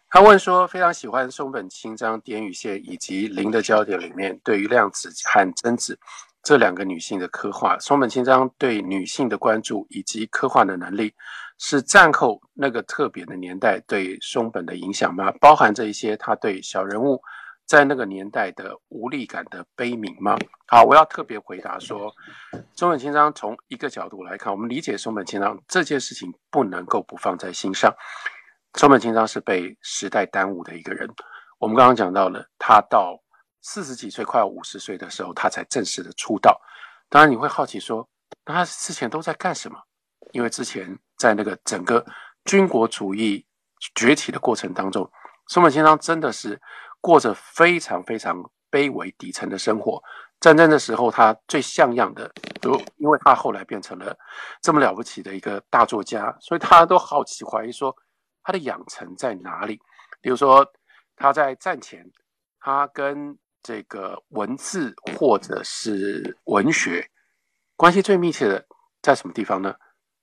[0.08, 5.98] 他问说：“非常喜欢松本清张、点与线以及零的焦点里面对于量子和贞子
[6.44, 7.76] 这两个女性的刻画。
[7.80, 11.12] 松本清张对女性的关注以及刻画的能力，
[11.58, 15.32] 是战后那个特别的年代对松本的影响吗？
[15.40, 17.20] 包含着一些他对小人物。”
[17.66, 20.36] 在那个年代的无力感的悲悯吗？
[20.66, 22.14] 好，我要特别回答说，
[22.74, 27.94] 松本清张从一个角度来看，我们理解松本清张这件事情不能够不放在心上。
[28.74, 31.08] 松本清张是被时代耽误的一个人。
[31.58, 33.18] 我们刚刚讲到了，他到
[33.62, 36.60] 四十几岁，快要五十岁的时候，他才正式的出道。
[37.08, 38.06] 当然你会好奇说，
[38.44, 39.78] 那他之前都在干什么？
[40.32, 42.04] 因为之前在那个整个
[42.44, 43.46] 军国主义
[43.94, 45.08] 崛起的过程当中，
[45.48, 46.60] 松本清张真的是
[47.04, 50.02] 过着非常非常卑微底层的生活。
[50.40, 54.16] 战争的时候，他最像样的，都因为他后来变成了
[54.62, 57.94] 这么了不起的一个大作家，所以他都好奇怀疑说
[58.42, 59.78] 他的养成在哪里。
[60.22, 60.66] 比如说
[61.14, 62.10] 他在战前，
[62.58, 67.06] 他跟这个文字或者是文学
[67.76, 68.64] 关系最密切的
[69.02, 69.74] 在什么地方呢？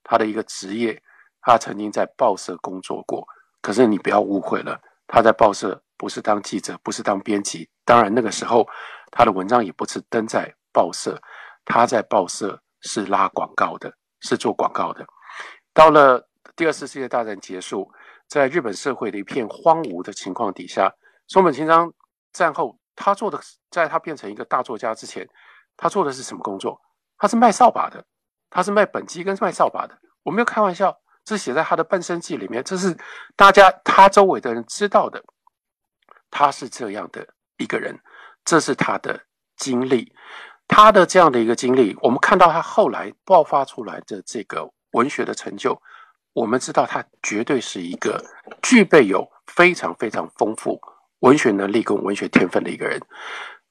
[0.04, 1.00] 他的一个职业，
[1.42, 3.24] 他曾经在报社工作过。
[3.62, 7.70] 可是你不要误会了，他在报社不是当记者，不是当编辑。
[7.86, 8.68] 当然那个时候。
[9.14, 11.22] 他的文章也不是登在报社，
[11.66, 15.06] 他在报社是拉广告的，是做广告的。
[15.74, 17.92] 到了第二次世界大战结束，
[18.30, 20.90] 在日本社会的一片荒芜的情况底下，
[21.28, 21.92] 松本清张
[22.32, 23.38] 战后他做的，
[23.70, 25.28] 在他变成一个大作家之前，
[25.76, 26.80] 他做的是什么工作？
[27.18, 28.02] 他是卖扫把的，
[28.50, 29.98] 他是卖本机跟卖扫把的。
[30.24, 32.98] 我没有开玩笑，这写在他的半生记里面，这是
[33.36, 35.22] 大家他周围的人知道的，
[36.32, 37.96] 他是这样的一个人。
[38.44, 39.22] 这是他的
[39.56, 40.12] 经历，
[40.68, 45.80] 他的这样的一个经历，我们看到他后来爆发出来的这个文学的成就，
[46.34, 48.20] 我们知道他绝对是一个
[48.64, 50.82] 具备有非常非常丰富
[51.20, 53.00] 文学能力跟文学天分的一个人。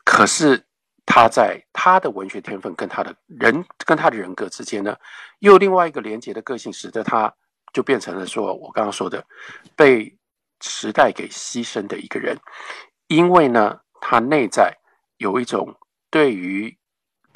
[0.05, 0.65] 可是
[1.05, 4.97] 他在他的文学天分跟他的人跟他的人格之间呢，
[5.41, 7.35] 又另外一个连接的个性，使得他
[7.73, 9.27] 就变成了说我刚刚说的
[9.75, 10.17] 被
[10.61, 12.39] 时代给牺牲的一个人，
[13.09, 13.81] 因为呢。
[14.03, 14.75] 他内在
[15.19, 16.75] 有一种对于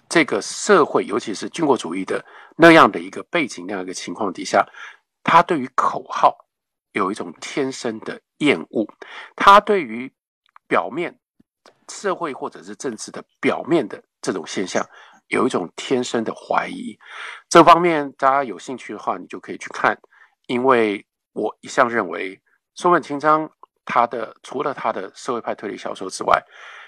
[0.08, 2.24] 这个社会，尤其是军国主义的
[2.56, 4.66] 那样的一个背景、那样一个情况底下，
[5.22, 6.34] 他对于口号
[6.92, 8.88] 有一种天生的厌恶，
[9.36, 10.10] 他对于
[10.66, 11.20] 表面
[11.90, 14.82] 社会或者是政治的表面的这种现象
[15.28, 16.98] 有一种天生的怀疑。
[17.50, 20.00] 这方面大家有兴趣的话，你就可以去看，
[20.46, 22.40] 因为我一向认为
[22.74, 23.50] 松本清张。
[23.86, 26.42] 他的除了他的社会派推理小说之外，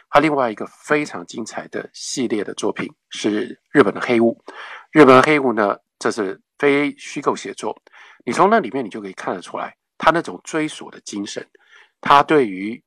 [0.08, 4.42] 他另外一个非常精彩的系列的作品是日本的黑屋。
[4.92, 7.76] 日本黑屋呢，这是非虚构写作。
[8.24, 11.46] 你从那里面你就可以看得出来，他那种追索的精神，
[12.00, 12.82] 他对于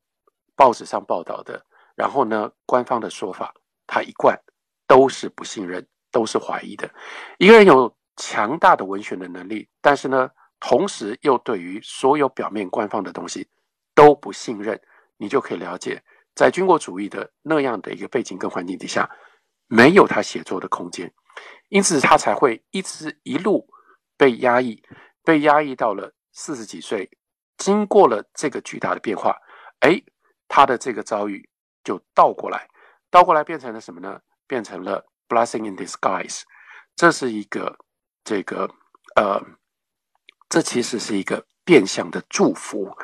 [0.56, 3.54] 报纸上报道的，然后呢官方的说法，
[3.86, 4.36] 他一贯
[4.88, 6.90] 都是不信任，都是怀疑的。
[7.38, 10.28] 一个人有强大的文学的能力，但是呢，
[10.60, 13.48] 同时又对于所有表面官方的东西。
[13.92, 14.80] 都不信任，
[15.18, 16.02] 你就可以了解，
[16.34, 19.10] 在军国主义的那样的一个背景跟环境底下，
[19.66, 21.12] 没有他写作的空间，
[21.68, 23.68] 因此他才会一直一路
[24.16, 24.82] 被压抑，
[25.22, 27.10] 被压抑到了四十几岁，
[27.58, 29.36] 经过了这个巨大的变化，
[29.80, 30.00] 哎，
[30.48, 31.46] 他的这个遭遇
[31.84, 32.70] 就倒过来，
[33.10, 34.18] 倒过来变成了什么呢？
[34.46, 36.42] 变成了 blessing in disguise，
[36.96, 37.76] 这是一个
[38.24, 38.70] 这个
[39.16, 39.42] 呃，
[40.50, 42.94] 这其实是一个变相的祝福。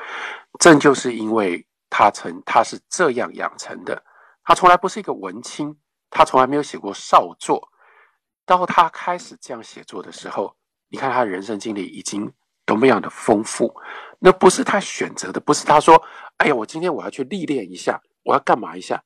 [0.61, 4.05] 正就是因为他曾他是这样养成的，
[4.45, 5.75] 他从来不是一个文青，
[6.11, 7.71] 他从来没有写过少作。
[8.45, 10.55] 到他开始这样写作的时候，
[10.89, 12.33] 你看他人生经历已经
[12.65, 13.75] 多么样的丰富。
[14.19, 16.03] 那不是他选择的，不是他说
[16.39, 19.03] ：“哎呀，我今天我要去历练一下，我要干嘛一下。”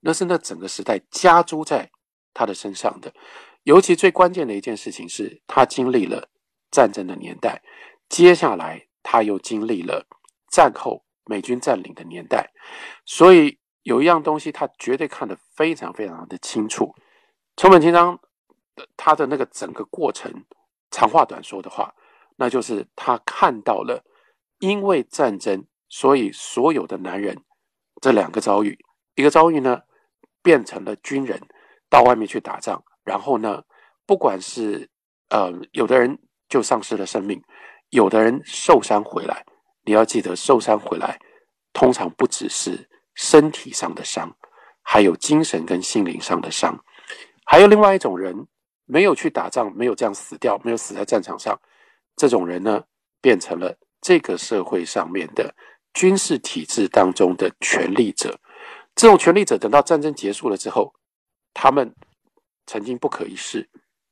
[0.00, 1.90] 那是那整个时代加诸在
[2.34, 3.14] 他的身上的。
[3.62, 6.28] 尤其最关键的一件事情是他经历了
[6.72, 7.62] 战争的年代，
[8.08, 10.04] 接下来他又经历了。
[10.50, 12.50] 战后美军占领的年代，
[13.06, 16.94] 所以有一样东西他绝对看得非常非常的清楚。
[17.56, 18.20] 松本清张
[18.76, 20.44] 的他的那个整个过程，
[20.90, 21.94] 长话短说的话，
[22.36, 24.04] 那就是他看到了，
[24.58, 27.42] 因为战争，所以所有的男人
[28.02, 28.78] 这两个遭遇，
[29.14, 29.80] 一个遭遇呢
[30.42, 31.40] 变成了军人，
[31.88, 33.62] 到外面去打仗，然后呢，
[34.04, 34.90] 不管是
[35.30, 36.18] 呃有的人
[36.52, 37.42] 就丧失了生命，
[37.88, 39.42] 有的人受伤回来。
[39.86, 41.18] 你要记得，受伤回来，
[41.72, 44.30] 通常不只是身体上的伤，
[44.82, 46.78] 还有精神跟心灵上的伤。
[47.46, 48.46] 还有另外一种人，
[48.84, 51.58] 没有去打仗，没有这样死掉，没有死在战场上，
[52.16, 52.84] 这种人呢，
[53.22, 55.54] 变成了这个社会上面的
[55.94, 58.38] 军事体制当中的权力者。
[58.94, 60.92] 这种权力者，等到战争结束了之后，
[61.54, 61.94] 他们
[62.66, 63.70] 曾经不可一世，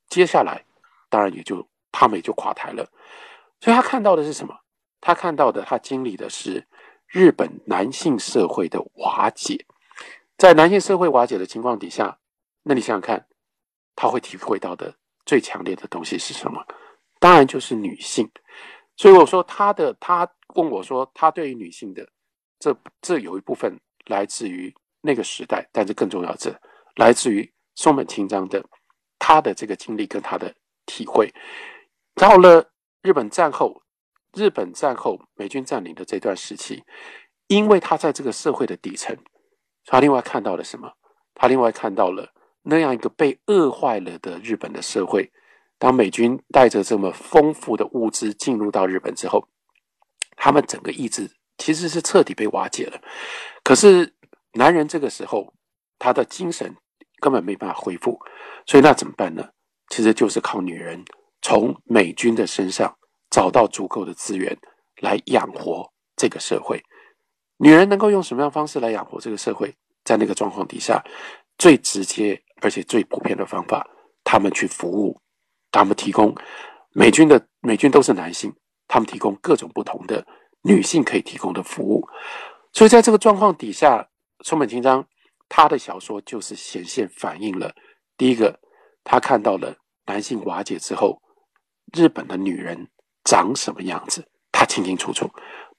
[0.09, 0.65] 接下来
[1.07, 2.87] 当然也就他们也就垮台了。
[3.59, 4.57] 所以他看到的是什么？
[4.99, 6.67] 他看到的，他经历的是
[7.07, 9.65] 日本男性社会的瓦解。
[10.37, 12.17] 在男性社会瓦解的情况底下，
[12.63, 13.27] 那你想想看，
[13.95, 14.93] 他会体会到的
[15.25, 16.65] 最强烈的东西是什么？
[17.19, 18.29] 当然就是女性。
[18.97, 22.07] 所以我说他的，他问我说，他对于女性的
[22.59, 26.55] 这这有一部分来自于那个时代，但是更重要是
[26.95, 28.63] 来自于松本清张的
[29.17, 30.53] 他的这个经历跟他的
[30.85, 31.31] 体会。
[32.15, 33.83] 到了日本战后，
[34.33, 36.83] 日本战后美军占领的这段时期，
[37.47, 39.17] 因为他在这个社会的底层，
[39.85, 40.93] 他另外看到了什么？
[41.33, 42.33] 他另外看到了
[42.63, 45.31] 那样一个被饿坏了的日本的社会。
[45.79, 49.47] 当美军带着这么丰富的物资进入到日本之后，
[50.35, 53.01] 他们整个意志其实是彻底被瓦解了。
[53.63, 54.13] 可是
[54.53, 55.55] 男人这个时候，
[55.97, 56.75] 他的精神
[57.19, 58.19] 根本没办法恢复，
[58.67, 59.49] 所以那怎么办呢？
[59.89, 61.03] 其实就是靠女人
[61.41, 62.95] 从美军的身上
[63.29, 64.57] 找到足够的资源
[65.01, 66.81] 来养活这个社会。
[67.57, 69.75] 女人能够用什么样方式来养活这个社会？
[70.03, 71.03] 在那个状况底下，
[71.57, 73.87] 最直接而且最普遍的方法，
[74.23, 75.19] 他们去服务。
[75.71, 76.35] 他们提供
[76.91, 78.53] 美军的美军都是男性，
[78.87, 80.25] 他们提供各种不同的
[80.63, 82.05] 女性可以提供的服务，
[82.73, 84.05] 所以在这个状况底下，
[84.43, 85.07] 松本清张
[85.47, 87.73] 他的小说就是显现反映了
[88.17, 88.59] 第一个，
[89.03, 89.73] 他看到了
[90.07, 91.21] 男性瓦解之后，
[91.93, 92.87] 日本的女人
[93.23, 95.27] 长什么样子，他清清楚楚；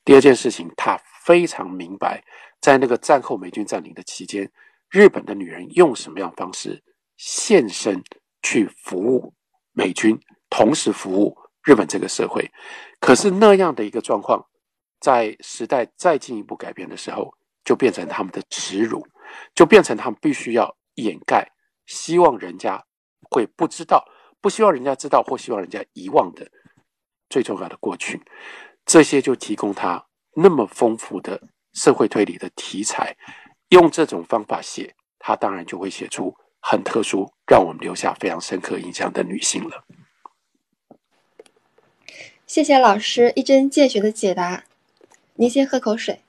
[0.05, 2.23] 第二件事情，他非常明白，
[2.61, 4.51] 在那个战后美军占领的期间，
[4.91, 6.83] 日本的女人用什么样方式
[7.17, 8.03] 献身
[8.43, 9.35] 去服务。
[9.75, 11.35] 美军同时服务
[11.65, 12.51] 日本这个社会，
[13.01, 14.47] 可是那样的一个状况，
[15.01, 17.33] 在时代再进一步改变的时候，
[17.65, 19.03] 就变成他们的耻辱，
[19.55, 21.51] 就变成他们必须要掩盖，
[21.87, 22.85] 希望人家
[23.31, 24.05] 会不知道，
[24.43, 26.47] 不希望人家知道，或希望人家遗忘的
[27.31, 28.21] 最重要的过去，
[28.85, 31.41] 这些就提供他那么丰富的
[31.73, 33.17] 社会推理的题材，
[33.71, 36.37] 用这种方法写，他当然就会写出。
[36.65, 39.85] 很特殊，让我们留下非常深刻印象的女性了。
[42.47, 44.63] 谢谢老师一针见血的解答。
[45.35, 46.21] 您先喝口水。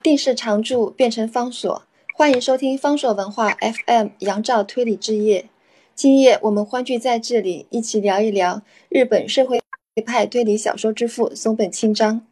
[0.00, 1.82] 定是常驻，变成方所。
[2.14, 5.50] 欢迎收听方所文化 FM 杨照推理之夜。
[5.94, 9.60] 今夜我们欢聚在这里，一起聊一聊日本社会
[10.06, 12.26] 派推理小说之父松本清张。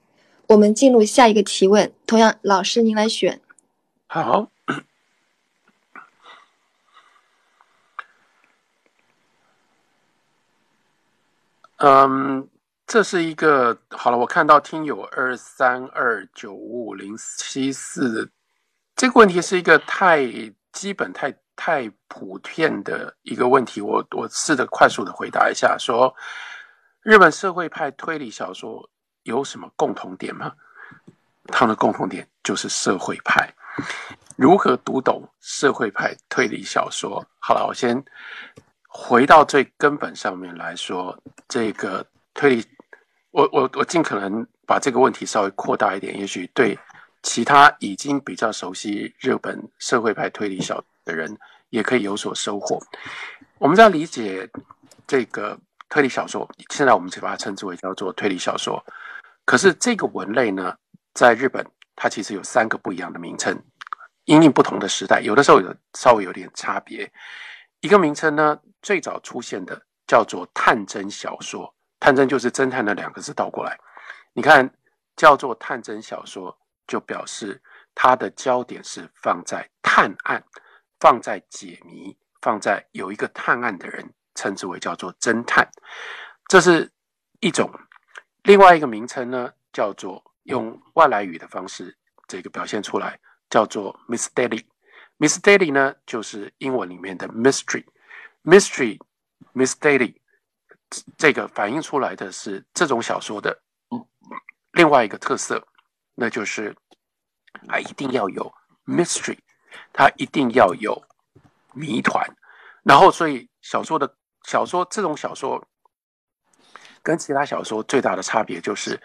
[0.47, 3.41] 我们进入下一个提问，同样老师您来选。
[4.07, 4.51] 好。
[11.77, 12.49] 嗯，
[12.87, 14.19] 这是一个好了。
[14.19, 18.31] 我看到听友二三二九五五零七四，
[18.97, 20.27] 这个问题是一个太
[20.73, 23.81] 基本、太太普遍的一个问题。
[23.81, 26.15] 我我试着快速的回答一下：说
[27.03, 28.89] 日本社会派推理小说
[29.25, 30.53] 有什么共同点吗？
[31.49, 33.53] 他们的共同点就是社会派。
[34.37, 37.27] 如何读懂社会派推理小说？
[37.41, 38.03] 好了，我先。
[38.91, 42.65] 回到最根本上面来说，这个推理，
[43.31, 46.77] 我我我尽可能把这个问题稍微扩大一点，也许对
[47.23, 51.35] 其他已经比较熟悉日本社会派推理小的人
[51.71, 52.79] 也可以有所收获。
[53.57, 54.49] 我们在理解
[55.07, 58.85] 这个推理小说，现在我们就把它称之为叫做推理小说。
[59.47, 60.77] 可是这个文类呢，
[61.15, 63.59] 在日本它其实有三个不一样的名称，
[64.27, 67.11] 因应不同的时代，有的时候有稍微有点差别。
[67.81, 73.79] 一个名称呢，最早出现的叫做探侦小说，探侦就是侦探的两个字倒过来。
[74.35, 74.71] 你看，
[75.17, 76.57] 叫做探侦小说，
[76.87, 77.61] 就表示
[77.95, 80.45] 它的焦点是放在探案，
[81.01, 85.69] 放在解谜，放在有一个探案的人，称之为叫做侦探。
[86.49, 86.91] 这是
[87.41, 87.71] 一种。
[88.45, 91.95] 另外一个名称呢，叫做用外来语的方式
[92.27, 93.21] 这个表现出来，
[93.51, 94.65] 叫做 mystery。
[95.19, 100.15] Mystery 呢，就是英文里面的 mystery，mystery，mystery，
[101.19, 103.61] 这个反映出来的是这种小说的
[104.73, 105.69] 另外一个特色，
[106.15, 106.75] 那就是
[107.67, 108.55] 啊一定要有
[108.87, 109.39] mystery，
[109.93, 111.03] 它一定要有
[111.73, 112.27] 谜团。
[112.83, 114.15] 然后，所以小说的
[114.45, 115.63] 小说这种小说
[117.03, 119.01] 跟其他小说最大的差别就是，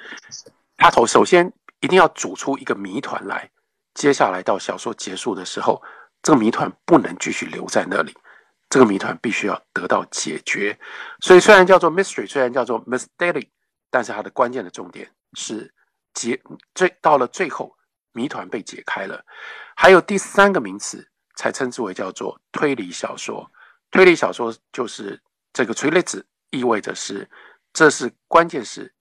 [0.77, 3.49] 它头首先一定要组出一个谜团来，
[3.93, 5.81] 接下来到小说结束的时候。
[6.25, 8.15] 这个谜团不能继续留在那里，
[8.69, 10.79] 这个谜团必须要得到解决。
[11.19, 13.49] 所以虽然叫做 mystery，虽然叫做 mystery，
[13.89, 15.69] 但是它的关键的重点是
[16.13, 16.41] 解
[16.73, 17.75] 最到了最后，
[18.13, 19.21] 谜团被解开了。
[19.75, 23.49] 还有第三个名词才称之为叫做推理小说。
[23.91, 25.21] 推理小说就是
[25.51, 27.29] 这个“推理子”，意味着是
[27.71, 28.93] 这是关键是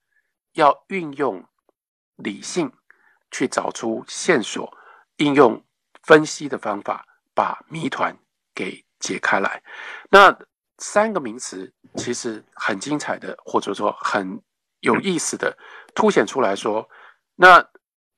[0.53, 1.45] 要运用
[2.17, 2.73] 理性
[3.31, 4.77] 去找出线索，
[5.17, 5.65] 应用
[6.03, 7.07] 分析的方法。
[7.35, 8.15] 把谜团
[8.55, 9.63] 给解开来，
[10.11, 10.39] 那
[10.77, 14.39] 三个名词其实很精彩的，或者说很
[14.81, 15.57] 有意思的，
[15.95, 16.87] 凸显出来说，
[17.35, 17.67] 那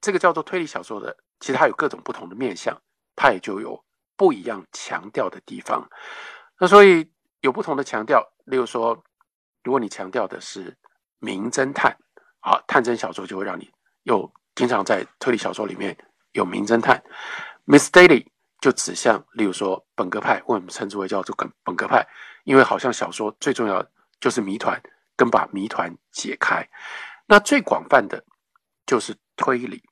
[0.01, 2.75] 这个叫做推理小说的，其实它有各种不同的面相，
[3.15, 3.85] 它也就有
[4.17, 5.87] 不一样强调的地方。
[6.59, 8.27] 那所以有不同的强调。
[8.47, 9.05] 例如说，
[9.63, 10.75] 如果你强调的是
[11.19, 11.95] 名侦探，
[12.41, 13.71] 啊，探侦小说就会让你
[14.05, 15.95] 有经常在推理小说里面
[16.33, 17.05] 有名侦探。
[17.67, 18.27] Miss Daily
[18.63, 22.09] 就指向，例如说本格派，为什么称之为叫做本本格派？
[22.45, 23.87] 因为好像小说最重要
[24.19, 24.83] 就是谜团
[25.15, 26.67] 跟把谜团解开。
[27.27, 28.25] 那最广泛的
[28.87, 29.83] 就是推理。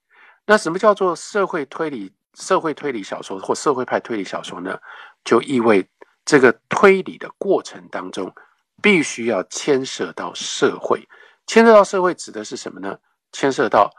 [0.47, 2.13] 那什么叫做社会推理？
[2.35, 4.79] 社会推理小说或社会派推理小说呢？
[5.23, 5.87] 就意味
[6.25, 8.35] 这个推理的过程当中，
[8.81, 11.07] 必须要牵涉到社会。
[11.47, 12.99] 牵涉到社会指的是什么呢？
[13.33, 13.91] 牵涉到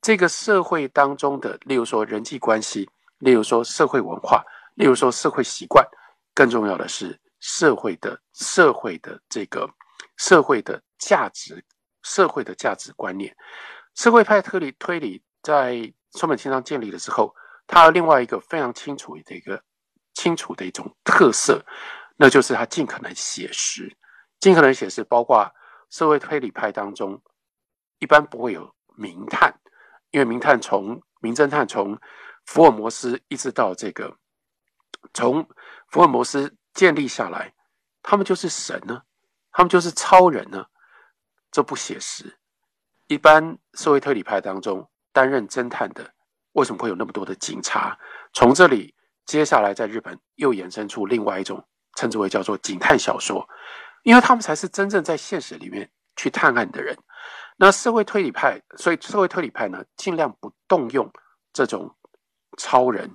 [0.00, 2.88] 这个社会当中的，例如说人际关系，
[3.18, 4.44] 例如说社会文化，
[4.76, 5.84] 例如说社会习惯。
[6.32, 9.68] 更重要的是社会的社会的这个
[10.16, 11.62] 社会的价值，
[12.02, 13.36] 社会的价值观念。
[13.96, 17.34] 社会派推理推理在松本清张建立了之后，
[17.66, 19.62] 它另外一个非常清楚的一个
[20.14, 21.64] 清楚的一种特色，
[22.16, 23.96] 那就是它尽可能写实，
[24.38, 25.02] 尽可能写实。
[25.04, 25.50] 包括
[25.88, 27.22] 社会推理派当中，
[27.98, 29.54] 一般不会有名探，
[30.10, 31.98] 因为名探从名侦探从
[32.44, 34.16] 福尔摩斯一直到这个
[35.14, 35.48] 从
[35.88, 37.54] 福尔摩斯建立下来，
[38.02, 39.02] 他们就是神呢，
[39.52, 40.66] 他们就是超人呢，
[41.50, 42.38] 这不写实。
[43.06, 46.08] 一般社会推理派当中担任侦探的，
[46.52, 47.98] 为什么会有那么多的警察？
[48.32, 48.94] 从这里
[49.26, 51.62] 接下来在日本又衍生出另外一种
[51.96, 53.46] 称之为叫做警探小说，
[54.04, 56.96] 因为他们才是真正在现实里面去探案的人。
[57.56, 61.10] 那社会推理派，所以社会推理派呢，尽量不动用
[61.52, 61.94] 这种
[62.58, 63.10] 超人、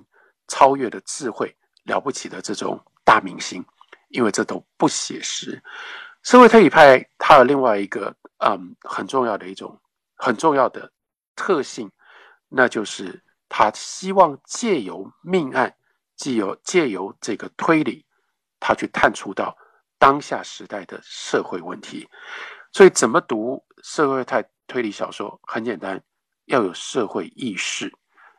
[0.48, 3.64] 超越的智慧、了不起的这种大明星，
[4.08, 5.62] 因为这都不写实。
[6.22, 9.80] 社会推理派它有另外一个嗯很重要的一种。
[10.18, 10.90] 很重要的
[11.36, 11.90] 特性，
[12.48, 15.76] 那就是他希望借由命案，
[16.16, 18.04] 借由借由这个推理，
[18.58, 19.56] 他去探出到
[19.98, 22.08] 当下时代的社会问题。
[22.72, 25.38] 所以，怎么读社会派推理小说？
[25.44, 26.02] 很简单，
[26.46, 27.92] 要有社会意识。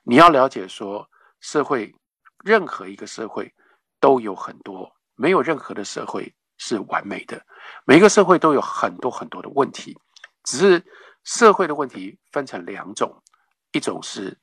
[0.04, 1.08] 你要了解说，
[1.40, 1.96] 社会
[2.44, 3.54] 任何一个社会
[4.00, 7.42] 都有很多，没有任何的社会是完美的，
[7.86, 9.98] 每一个社会都有很多很多的问题，
[10.44, 10.84] 只是。
[11.28, 13.22] 社会的问题分成两种，
[13.74, 14.40] 一种是，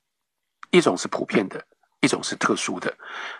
[0.70, 1.66] 一种是普遍的，
[2.02, 2.94] 一种是特殊的。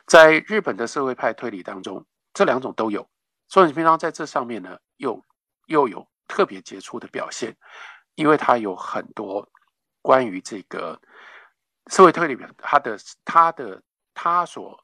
[0.07, 3.07] 在日本的社会派推理当中，这两种都有。
[3.49, 5.22] 所以平常在这上面呢，又
[5.66, 7.55] 又有特别杰出的表现，
[8.14, 9.47] 因为它有很多
[10.01, 10.99] 关于这个
[11.88, 13.82] 社会推理它的它的
[14.14, 14.82] 它所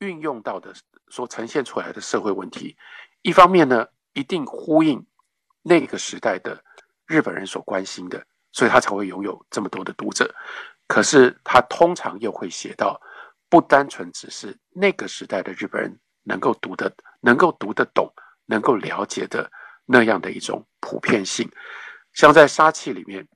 [0.00, 0.74] 运用到的
[1.08, 2.76] 所呈现出来的社会问题，
[3.22, 5.06] 一方面呢，一定呼应
[5.62, 6.62] 那个时代的。
[7.06, 10.34] 日本人所关心的，所以他才会拥有这么多的读者。
[10.86, 13.00] 可是他通常又会写到，
[13.48, 18.12] 不单纯只是那个时代的日本人能够读的、能够读得懂、
[18.44, 19.50] 能够了解的
[19.84, 21.50] 那样的一种普遍性。
[22.12, 23.26] 像在杀气里面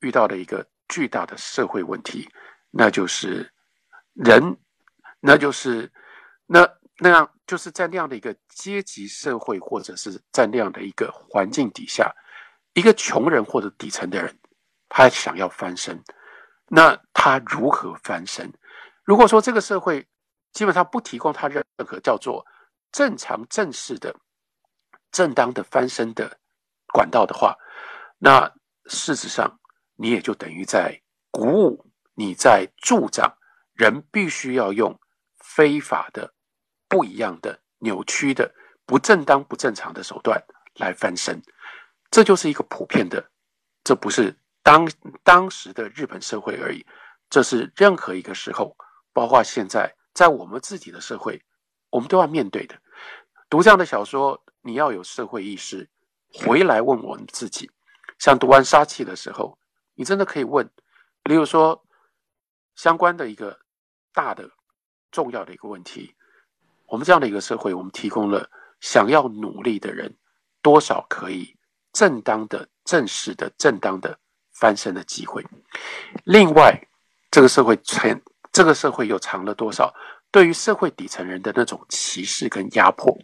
[0.00, 2.28] 遇到的一个巨大的社会问题，
[2.70, 3.52] 那就是
[4.14, 4.56] 人，
[5.20, 5.92] 那就是
[6.46, 6.68] 那
[6.98, 12.12] 那样，就是在那样的一个阶级社会，或者是在那样的一个环境底下。
[12.74, 14.38] 一个穷人或者底层的人，
[14.88, 16.02] 他想要翻身，
[16.68, 18.52] 那他如何翻身？
[19.04, 20.06] 如果说这个社会
[20.52, 22.46] 基本上不提供他任何叫做
[22.92, 24.14] 正常正式的、
[25.10, 26.38] 正当的翻身的
[26.92, 27.56] 管道的话，
[28.18, 28.52] 那
[28.86, 29.58] 事实上
[29.96, 31.00] 你也就等于在
[31.30, 33.36] 鼓舞、你在助长
[33.74, 34.98] 人必须要用
[35.38, 36.32] 非法的、
[36.88, 38.54] 不一样的、扭曲的、
[38.86, 40.42] 不正当、不正常的手段
[40.74, 41.42] 来翻身。
[42.10, 43.30] 这就是一个普遍的，
[43.84, 44.90] 这不是当
[45.22, 46.84] 当时的日本社会而已，
[47.28, 48.76] 这是任何一个时候，
[49.12, 51.42] 包括现在在我们自己的社会，
[51.90, 52.80] 我们都要面对的。
[53.50, 55.88] 读这样的小说，你要有社会意识，
[56.32, 57.70] 回来问我们自己。
[58.18, 59.58] 像读完《杀气》的时候，
[59.94, 60.68] 你真的可以问，
[61.24, 61.84] 例如说
[62.74, 63.58] 相关的一个
[64.12, 64.50] 大的、
[65.10, 66.14] 重要的一个问题：
[66.86, 68.50] 我们这样的一个社会，我们提供了
[68.80, 70.16] 想要努力的人
[70.62, 71.56] 多少可以？
[71.92, 74.18] 正当的、正式的、正当的
[74.54, 75.44] 翻身的机会。
[76.24, 76.80] 另外，
[77.30, 78.20] 这个社会存，
[78.52, 79.94] 这个社会又藏了多少
[80.30, 83.16] 对于社会底层人的那种歧视跟压迫？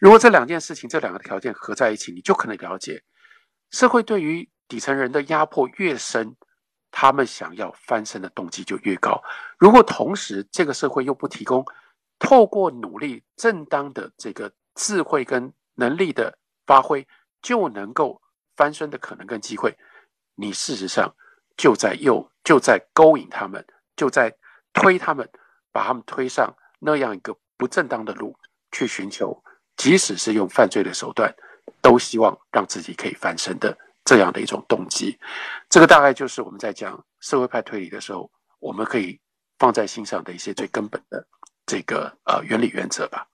[0.00, 3.02] 如果这两件事情、这两个条件合在一起，你就可能了解，
[3.70, 6.36] 社会对于底层人的压迫越深，
[6.90, 9.20] 他们想要翻身的动机就越高。
[9.58, 11.64] 如果同时这个社会又不提供
[12.18, 17.06] 透过努力正当的这个智慧跟能力的发挥，
[17.44, 18.22] 就能够
[18.56, 19.76] 翻身的可能跟机会，
[20.34, 21.14] 你事实上
[21.58, 23.64] 就在诱，就在勾引他们，
[23.94, 24.34] 就在
[24.72, 25.28] 推他们，
[25.70, 28.34] 把他们推上那样一个不正当的路，
[28.72, 29.44] 去寻求
[29.76, 31.32] 即使是用犯罪的手段，
[31.82, 33.76] 都希望让自己可以翻身的
[34.06, 35.18] 这样的一种动机。
[35.68, 39.20] 这个大概就是我们在讲社会派推理的时候，我们可以
[39.58, 41.26] 放在心上的一些最根本的
[41.66, 43.28] 这个呃原理原则吧。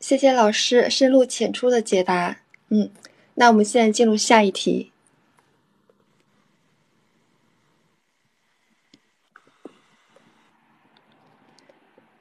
[0.00, 2.38] 谢谢老师深入浅出的解答。
[2.68, 2.90] 嗯，
[3.34, 4.92] 那我们现在进入下一题。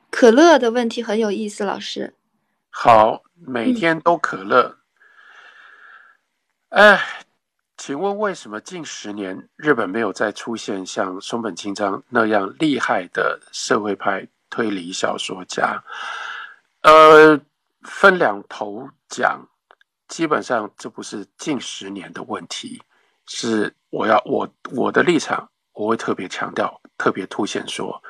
[0.10, 2.16] 可乐的问题很有意思，老师。
[2.72, 4.78] 好，每天都可乐。
[6.70, 7.24] 哎，
[7.78, 15.84] 请问为什么近十年日本没有再出现像松本清张那样厉害的社会派推理小说家？
[16.82, 17.40] 呃，
[17.88, 19.42] 分两头讲，
[20.08, 22.84] 基本上这不是近十年的问题，
[23.26, 28.02] 是我要我我的立场，我会特别强调，特别凸显说。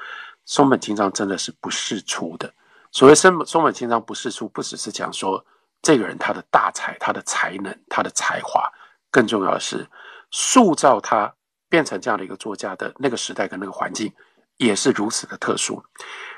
[0.46, 2.54] 松本清张真的是不世出的。
[2.92, 5.46] 所谓松松本清张不世出，不只是讲说
[5.82, 8.72] 这个人他的大才、他的才能、他的才华，
[9.12, 9.86] 更重要的是
[10.32, 11.36] 塑造他
[11.68, 14.10] 变成这样的一个作家的那个时代跟那个环境
[14.56, 15.84] 也是如此的特殊。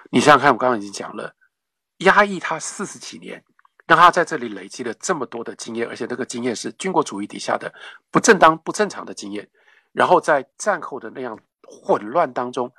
[0.10, 1.32] 你想想看，我刚刚已经讲了，
[2.00, 3.44] 压抑他四十几年，
[3.88, 7.74] 让他在这里累积了这么多的经验，而且这个经验是军国主义底下的
[8.12, 9.50] 不正当、不正常的经验，
[9.92, 12.72] 然后在战后的那样混乱当中。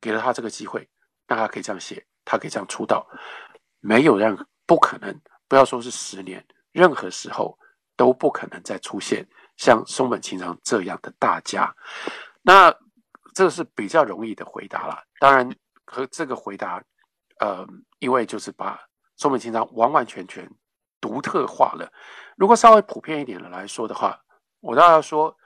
[0.00, 0.88] 给了他这个机会，
[1.28, 3.06] 让他可以这样写，他可以这样出道，
[3.78, 4.36] 没有让
[4.66, 7.56] 不可能，不要说是十年，任何时候
[7.96, 9.24] 都不可能再出现
[9.56, 11.72] 像松本清张这样的大家。
[12.42, 12.74] 那
[13.32, 15.04] 这是比较容易的回答了。
[15.20, 15.48] 当然，
[15.86, 16.82] 和这个回答，
[17.42, 17.66] 呃，
[17.98, 18.80] 因为就是把
[19.16, 20.48] 松本清张完完全全
[21.00, 21.92] 独特化了。
[22.36, 24.16] 如果稍微普遍一点的来说的话，
[24.60, 25.36] 我倒要说，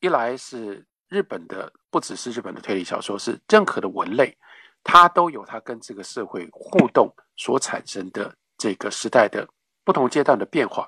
[0.00, 0.84] 一来是。
[1.10, 4.36] 日本的不只是日本的推理小说，是任何的文类，
[4.84, 9.48] 它都有它跟这个社会互动所产生的这个时代的
[9.84, 10.86] 不同阶段的变化。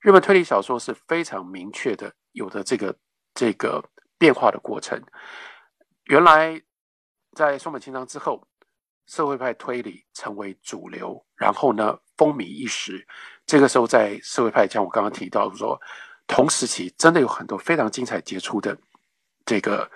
[0.00, 2.94] 日本推理小说是非常明确的，有的这个
[3.32, 3.82] 这个
[4.18, 5.02] 变化的过程。
[6.10, 6.60] 原来
[7.34, 8.46] 在松本清张之后，
[9.06, 13.06] 社会派推理成为主流，然后呢风靡一时。
[13.46, 15.80] 这个时候在社会派，像我刚刚提到说，
[16.26, 18.76] 同时期真的有很多非常精彩杰出的。
[19.44, 19.88] 这个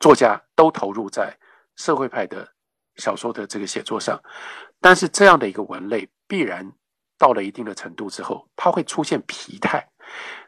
[0.00, 1.32] 作家都投入在
[1.76, 2.48] 社会派的
[2.96, 4.20] 小说的这个写作上，
[4.80, 6.72] 但是这样的一个文类必然
[7.16, 9.88] 到了一定的程度之后，它会出现疲态。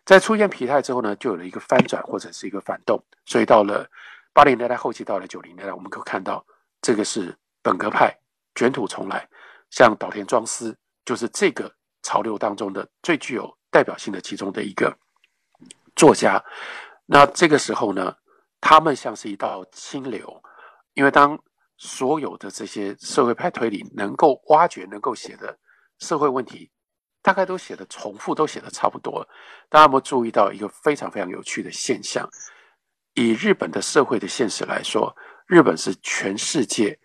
[0.05, 3.01] 在出现疲态之后呢，就有了一个翻转或者是一个反动。
[3.25, 3.89] 所以到了
[4.33, 6.45] 八零年代后期，到了九零年代，我们可以看到
[6.83, 8.17] 这个是本格派
[8.55, 9.29] 卷土重来。
[9.71, 14.97] 像岛田庄司就是这个潮流当中的最具有代表性的其中的一个
[15.95, 16.45] 作家。
[17.07, 18.17] 那这个时候呢？
[18.63, 20.43] 他们像是一道清流，
[20.93, 21.43] 因为当
[21.79, 25.59] 所有的这些社会派推理能够挖掘、能够写的
[25.99, 26.71] 社会问题，
[27.23, 29.27] 大概都写的重复，都写的差不多。
[29.71, 32.29] 大家有没有注意到一个非常非常有趣的现象？
[33.15, 37.01] 以日本的社会的现实来说，日本是全世界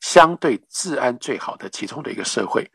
[0.00, 2.68] 相对治安最好的其中的一个社会。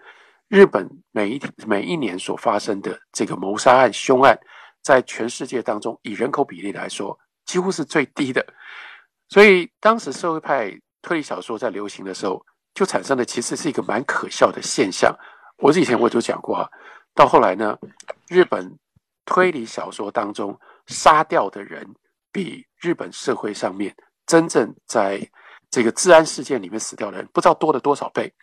[0.47, 4.39] 日本每一每一年所发生的这个谋杀案、凶案，
[4.82, 7.17] 在全世界当中，以人口比例来说。
[7.45, 8.43] 几乎是最低的，
[9.30, 15.15] 所以当时社会派推理小说在流行的时候，就产生了其实是一个蛮可笑的现象。
[15.57, 16.67] 我以前我就讲过啊，
[17.13, 17.78] 到后来呢，
[18.28, 18.76] 日本
[19.26, 21.88] 推理小说当中杀掉的人，
[22.32, 23.95] 比日本社会上面
[24.26, 25.30] 真正在
[25.76, 28.34] 这个治安事件里面死掉的人，不知道多了多少倍。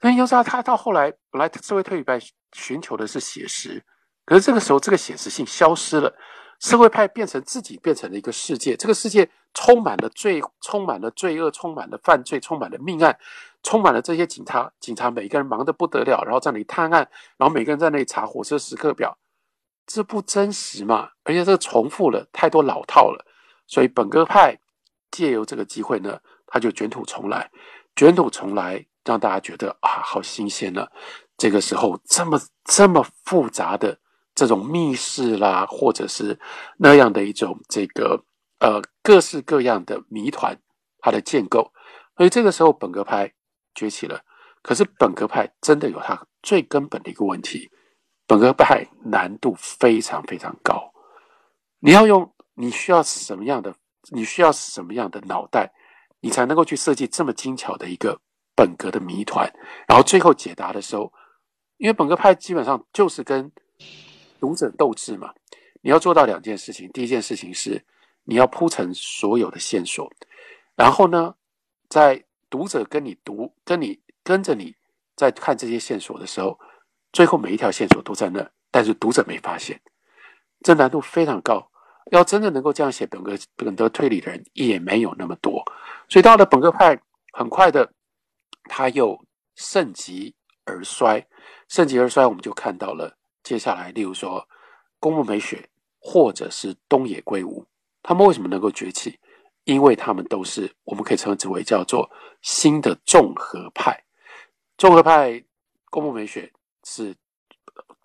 [0.00, 2.18] 那要知道，他到后来本来社会推理派
[2.54, 3.84] 寻求的是写实，
[4.24, 6.10] 可是这个时候这个写实性消失了。
[6.58, 13.14] 社会派变成自己变成了一个世界，这个世界充满了罪，充满了罪恶，充满了犯罪，充满了命案，
[13.62, 14.72] 充满了这些警察。
[14.80, 19.18] 警察每个人忙得不得了，然后在那里探案，然后每个人在那里查火车时刻表，
[19.86, 21.10] 这不真实嘛？
[21.24, 23.22] 而且这个重复了太多老套了，
[23.66, 24.58] 所以本格派
[25.10, 26.18] 借由这个机会呢，
[26.48, 27.50] 他就卷土重来，
[27.94, 30.86] 卷土重来，让大家觉得啊，好新鲜呢。
[31.36, 33.98] 这个时候这么这么复杂的。
[34.34, 36.38] 这种密室啦，或者是
[36.76, 38.22] 那样的一种这个
[38.60, 40.56] 呃各式各样的谜团，
[41.00, 41.72] 它的建构，
[42.16, 43.32] 所以这个时候本格派
[43.74, 44.22] 崛起了。
[44.62, 47.68] 可是本格派真的有它最根本的一个问题，
[48.28, 50.92] 本格派难度非常非常高。
[51.80, 53.74] 你要用你需要什么样的，
[54.12, 55.72] 你需要什么样的脑袋，
[56.20, 58.20] 你才能够去设计这么精巧的一个
[58.54, 59.52] 本格的谜团，
[59.86, 61.12] 然后最后解答的时候，
[61.76, 63.50] 因为本格派基本上就是跟
[64.40, 65.32] 读者斗智嘛，
[65.80, 66.90] 你要做到两件事情。
[66.92, 67.84] 第一件事情是
[68.24, 70.10] 你要铺成所有的线索，
[70.74, 71.34] 然后呢，
[71.88, 74.74] 在读者跟你读、跟你跟着你
[75.14, 76.58] 在看这些线索的时候，
[77.12, 79.80] 最后每一条线索都在那，但是读者没发现，
[80.62, 81.70] 这难度非常高。
[82.10, 85.62] 要真的能够这样写本格本格推理的人也没有那么多，
[86.08, 86.98] 所以到了本格派，
[87.32, 87.92] 很快的
[88.64, 89.22] 他又
[89.54, 90.34] 盛极
[90.64, 91.26] 而衰，
[91.68, 94.48] 盛极而衰，我们就看到了接下来，例如说
[94.98, 97.66] 宫部美雪或者是东野圭吾，
[98.02, 99.18] 他们为什么能够崛起？
[99.64, 104.02] 因为他们都是我们可以称之为叫做新的综合派。
[104.78, 105.44] 综合派，
[105.90, 106.50] 宫部美雪
[106.84, 107.14] 是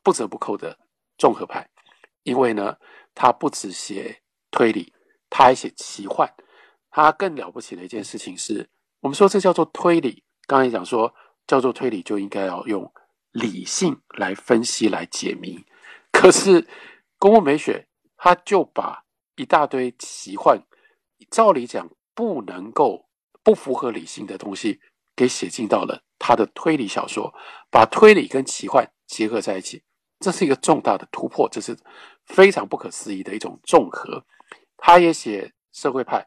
[0.04, 0.78] 不折不扣的
[1.18, 1.70] 综合派，
[2.24, 2.76] 因为呢。
[3.16, 4.94] 他不止写推理，
[5.30, 6.34] 他还写奇幻。
[6.90, 10.24] 他更了不起的一件事情是，我们说这叫做推理。
[10.46, 11.14] 刚才讲说
[11.48, 12.92] 叫做推理，就应该要用
[13.32, 15.66] 理性来分析、来解谜。
[16.12, 16.68] 可是
[17.18, 17.88] 公务美学，
[18.18, 19.06] 他就把
[19.36, 20.62] 一大堆奇幻，
[21.32, 23.10] 照理讲不能够
[23.42, 24.80] 不符合理性的东西，
[25.16, 27.34] 给写进到了他的推理小说，
[27.72, 29.82] 把推理跟奇幻结合在一起。
[30.24, 31.78] 这是一个重大的突破，这是
[32.26, 34.24] 非常不可思议的一种综合。
[34.78, 36.26] 他也写社会派，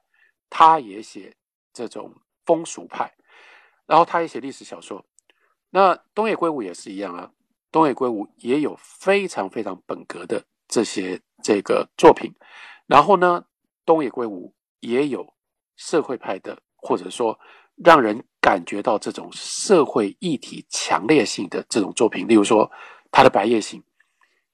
[0.51, 1.34] 他也写
[1.72, 3.11] 这种风俗派，
[3.86, 5.03] 然后他也写历史小说。
[5.70, 7.30] 那东野圭吾也是一样啊，
[7.72, 12.30] 东野圭吾也有非常非常本格的这些这个作品。
[12.86, 13.47] 然后呢，
[13.86, 15.26] 东野圭吾也有
[15.76, 17.38] 社会派的，或者说
[17.76, 22.70] 让人感觉到这种社会议题强烈性的这种作品，例如说
[23.16, 23.80] 他的《白夜行》。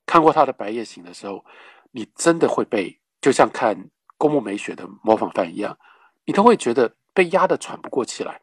[0.07, 1.45] 看过他的《白夜行》的时候，
[1.91, 5.77] 你真的会被就像看公墓美雪的模仿犯一样，
[6.27, 8.41] 你都会觉得被压得喘不过气来，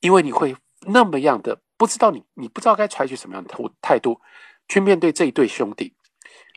[0.00, 0.56] 因为你会
[0.86, 4.18] 那么样的不知道你你不知道该采取什么样的态度
[4.68, 5.94] 去面对这一对兄弟。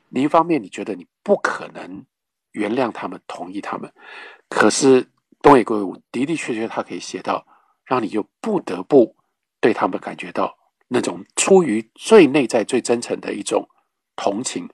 [0.07, 2.05] 你一方面你觉得你不可能
[2.51, 3.91] 原谅他们、同意他们，
[4.47, 5.05] 可是
[5.41, 7.45] 东野圭吾的的确确他可以写到，
[7.84, 9.17] 让你就不得不
[9.59, 10.57] 对他们感觉到
[10.90, 13.68] 那种出于最内在、最真诚的一种。
[14.22, 14.68] 同情，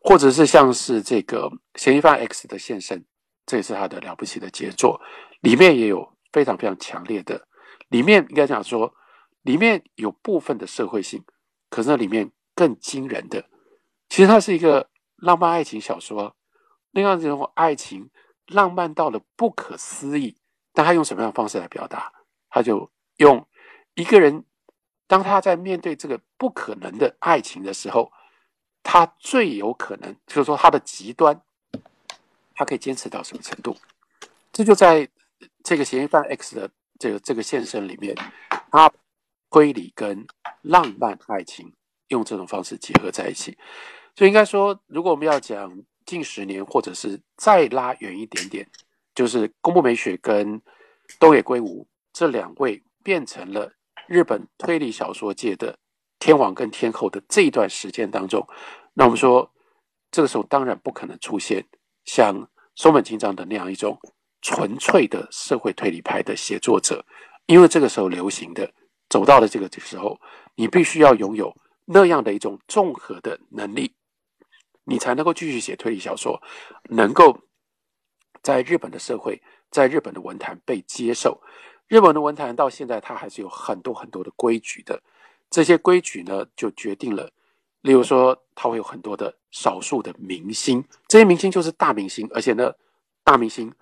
[0.00, 3.04] 或者是像是这个嫌疑犯 X 的现身，
[3.44, 5.00] 这也是他的了不起的杰作。
[5.40, 7.48] 里面也有非常非常强烈的，
[7.88, 8.94] 里面应该讲说，
[9.42, 11.24] 里面有部分的社会性，
[11.68, 13.44] 可是那里面更惊人的，
[14.08, 16.36] 其实它是一个浪漫爱情小说。
[16.92, 18.08] 那样子种爱情
[18.46, 20.36] 浪漫到了不可思议，
[20.72, 22.12] 但他用什么样的方式来表达？
[22.50, 23.44] 他就用
[23.94, 24.44] 一个人，
[25.06, 28.12] 当他在面对这个不可能的爱情的时候。
[28.88, 31.42] 他最有可能就是说他的极端，
[32.54, 33.76] 他可以坚持到什么程度？
[34.52, 35.08] 这就在
[35.64, 38.14] 这个嫌疑犯 X 的这个这个现身里面，
[38.70, 38.88] 他
[39.50, 40.24] 推理跟
[40.62, 41.72] 浪漫爱情
[42.10, 43.58] 用这种方式结合在一起。
[44.14, 48.70] 所以应该说，如果我们要讲近十年，或者是再拉远一点点，
[49.16, 50.62] 就是宫部美雪跟
[51.18, 53.72] 东野圭吾这两位变成了
[54.06, 55.78] 日本推理小说界的。
[56.18, 58.44] 天王跟天后的这一段时间当中，
[58.94, 59.52] 那我们说，
[60.10, 61.64] 这个时候当然不可能出现
[62.06, 63.96] 像松本清张的那样一种
[64.40, 67.04] 纯粹的社会推理派的写作者，
[67.44, 68.72] 因为这个时候流行的
[69.10, 70.18] 走到了这个时候，
[70.54, 71.54] 你必须要拥有
[71.84, 73.94] 那样的一种综合的能力，
[74.84, 76.42] 你才能够继续写推理小说，
[76.88, 77.38] 能够
[78.42, 79.40] 在日本的社会，
[79.70, 81.40] 在日本的文坛被接受。
[81.88, 85.00] 日本的文坛到现在，它还是有很多很多的规矩的。
[85.48, 87.30] 这些规矩呢，就决定了，
[87.82, 92.72] 例如说，它会有很多的少数的明星，这些明星就是大明星，而且呢，
[93.22, 93.72] 大明星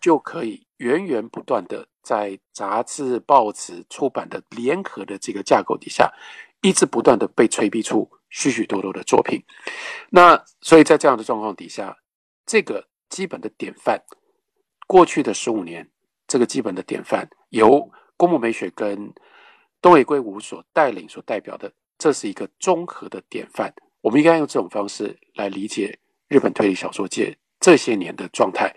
[0.00, 6.12] 就可以源源不断的在杂志、报纸出版的联合的这个架构底下，
[6.60, 9.40] 一直不断的被催逼出许许多多的作品。
[10.10, 11.96] 那所以在这样的状况底下，
[12.44, 14.02] 这个基本的典范，
[14.88, 15.88] 过去的十五年，
[16.32, 19.12] 这个基本的典范由公募美学跟。
[19.82, 23.74] 东野圭吾所带领、所代表的，这是一个综合的典范。
[24.00, 28.72] 我们应该用这种方式来理解日本推理小说界这些年的状态。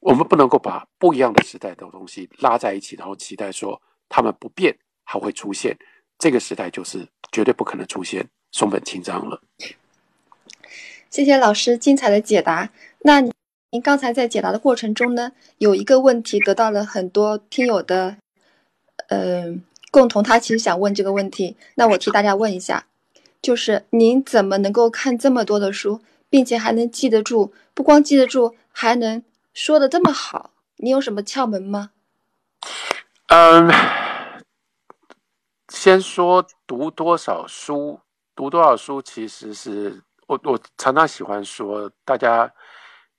[0.00, 3.78] 我们不能够把不一样的时代的东西拉在一起，然后期待说
[4.08, 5.76] 他们不变还会出现。
[6.18, 9.42] 这个时代就是绝对不可能出现松本清张了。
[11.10, 12.70] 谢谢老师精彩的解答。
[13.00, 13.22] 那
[13.70, 18.16] 您刚才在解答的过程中呢，有一个问题得到了很多听友的，
[19.08, 19.62] 嗯。
[19.92, 22.84] 共同，他其实想问这个问题，那我替大家问一下，
[23.40, 27.50] 就是您怎么能够看这么多的书，并且还能记得住？
[27.72, 29.22] 不光记得住，还能
[29.54, 31.92] 说的这么好，你有什么窍门吗？
[33.28, 33.72] 嗯，
[35.68, 38.00] 先说读多少书，
[38.34, 42.52] 读多少书，其实是我我常常喜欢说，大家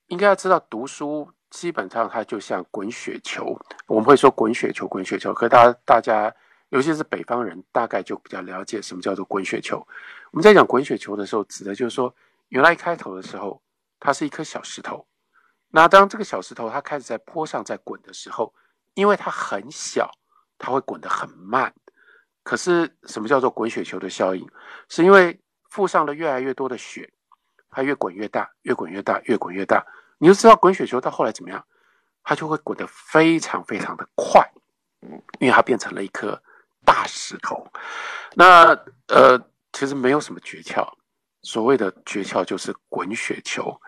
[0.08, 6.34] 应该要知道，读书基本上它就像滚雪球，我们会说滚雪球，滚雪球，可大大家。
[6.70, 9.78] 尤其是北方人，大概就比较了解什么叫做滚雪球。
[10.32, 12.14] 我们在讲滚雪球的时候，指的就是说，
[12.49, 13.62] 原来一开头的时候，
[14.01, 15.08] 它是一颗小石头。
[15.70, 18.53] 那当这个小石头它开始在坡上在滚的时候，
[18.95, 20.12] 因为它很小，
[20.58, 21.74] 它会滚得很慢。
[22.43, 24.45] 可是什么叫做滚雪球的效应？
[24.89, 25.39] 是因为
[25.70, 27.10] 附上了越来越多的雪，
[27.70, 29.86] 它越滚越大，越滚越大，越滚越大。
[30.18, 31.63] 你就知道滚雪球到后来怎么样，
[32.24, 34.49] 它就会滚得非常非常的快，
[35.39, 36.41] 因为它变成了一颗
[36.84, 37.65] 大石头。
[38.34, 39.39] 那呃，
[39.74, 40.88] 其实没有什么诀窍，
[41.41, 43.80] 所谓的诀窍就是滚雪球。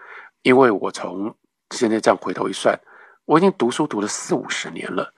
[0.43, 1.36] 因为我从
[1.71, 2.80] 现在这样回头一算，
[3.25, 5.13] 我已经读书读了四五十年了，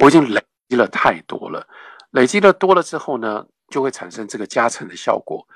[0.00, 1.66] 我已经累积了太多了。
[2.10, 5.46] 累积的多了之后呢，就会产生这个加成的效果。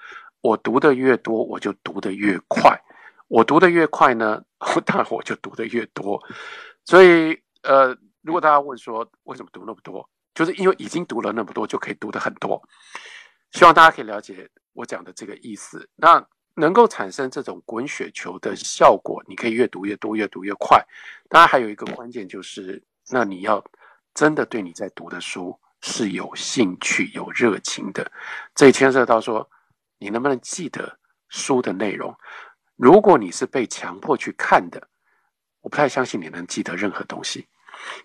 [0.41, 2.77] 我读的越多，我就读的越快。
[3.29, 4.43] 我读的越快呢，
[4.85, 6.21] 当然我就读的越多。
[6.85, 12.63] 所以，呃，如果大家问说为什么读那么多，就是因为已经读了那么多，就可以读的很多。
[13.53, 15.89] 希望大家可以了解我讲的这个意思。
[15.95, 16.25] 那
[16.55, 20.85] 能够产生这种滚雪球的效果，你可以越读越多，越读越快。
[21.29, 23.63] 当然，还有一个关键就是，那你要
[24.15, 28.11] 真的对你在读的书是有兴趣、有热情的。
[28.55, 29.49] 这牵涉到说，
[29.99, 30.99] 你能不能记得
[31.29, 32.15] 书的内容？
[32.79, 34.81] 如果你是被强迫去看的，
[35.63, 37.45] 我不太相信你能记得任何东西。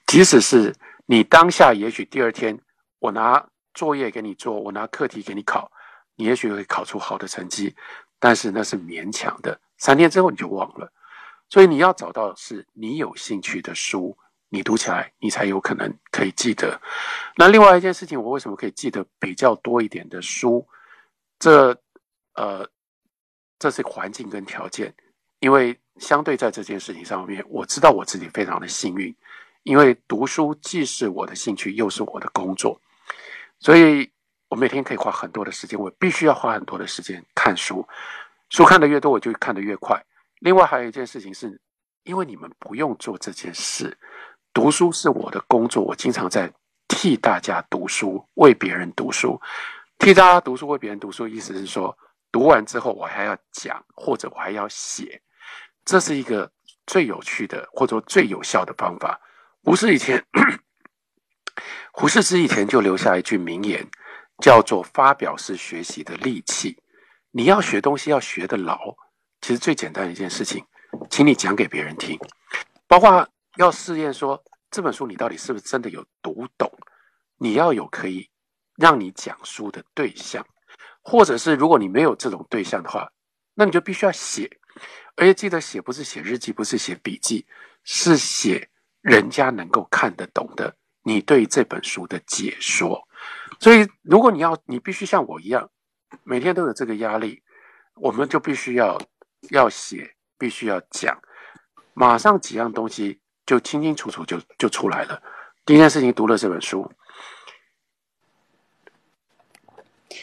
[0.08, 2.60] 即使是你当下，也许第二天
[2.98, 5.72] 我拿作业给你做，我拿课题给你考，
[6.16, 7.76] 你也许会考出好的成绩，
[8.20, 9.62] 但是那是勉强的。
[9.78, 10.92] 三天之后你就忘了。
[11.50, 14.18] 所以你要找到是你有兴趣的书，
[14.50, 16.82] 你读起来你才有可能可以记得。
[17.36, 20.68] 那另外一件事情，我为什么可以记得比较多一点的书？
[21.38, 21.80] 这
[22.34, 22.68] 呃。
[23.60, 24.94] 这是环境跟条件，
[25.40, 29.16] 因为相对在这件事情上面，我知道我自己非常的幸运，
[29.64, 32.80] 因为读书既是我的兴趣，又是我的工作，
[33.60, 34.12] 所以
[34.50, 37.88] 我每天可以花很多的时间，我必须要花很多的时间看书，
[38.50, 40.04] 书看的越多，我就看得越快。
[40.40, 41.58] 另外还有一件事情是，
[42.04, 43.98] 因为你们不用做这件事，
[44.52, 46.52] 读书是我的工作，我经常在
[46.88, 49.40] 替大家读书，为别人读书，
[50.00, 51.96] 替大家读书，为别人读书，意思是说。
[52.34, 55.22] 读完之后，我还要讲，或者我还要写，
[55.86, 56.52] 这是一个
[56.88, 59.22] 最有趣的，或者说最有效的方法。
[59.62, 60.26] 胡适以前，
[61.94, 63.88] 胡适之以前就留下一句名言，
[64.40, 66.76] 叫做“发表是学习的利器”。
[67.30, 68.96] 你要学东西，要学的牢，
[69.40, 70.66] 其实最简单的一件事情，
[71.12, 72.20] 请你讲给别人听，
[72.88, 76.68] 包括要试验说这本书你到底是不是真的有读懂，
[77.38, 78.28] 你要有可以
[78.76, 80.44] 让你讲书的对象。
[81.04, 83.12] 或者是如果你没有这种对象的话，
[83.54, 84.50] 那你就必须要写，
[85.16, 87.46] 而且记得写不是写日记，不是写笔记，
[87.84, 88.70] 是写
[89.02, 93.08] 人家能够看得懂的你对这本书的解说。
[93.60, 95.70] 所以，如果你要，你必须像我一样，
[96.24, 97.44] 每天都有这个压力，
[97.96, 99.00] 我们就必须要
[99.52, 101.22] 要写，必须要讲，
[101.94, 105.22] 马上几样东西就清清楚楚就就出来了。
[105.66, 106.92] 第一件事情，读了这本书。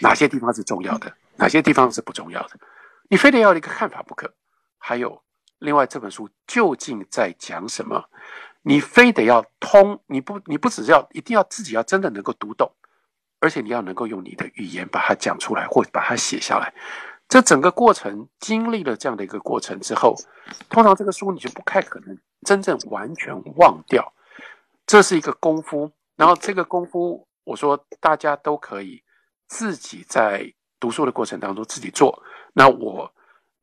[0.01, 2.51] 哪些地方是重要的，哪些地方是不重要的？
[3.09, 4.33] 你非得要一个看法不可。
[4.79, 5.23] 还有，
[5.59, 8.05] 另外这本书究竟在讲什么？
[8.63, 12.71] 你非得要通，你不，你不只是要一定要自己要真的能够读懂，
[13.41, 16.73] 而且你要能够用你的语言把它讲出来，或把它写下来。
[17.29, 20.15] 这整个过程经历了这样的一个过程之后，
[20.69, 24.13] 通常这个书你就不太可能真正完全忘掉。
[24.87, 29.03] 这是一个功夫，然后这个功夫，我说大家都可以。
[29.51, 32.23] 自己在读书的过程当中自己做，
[32.53, 33.13] 那我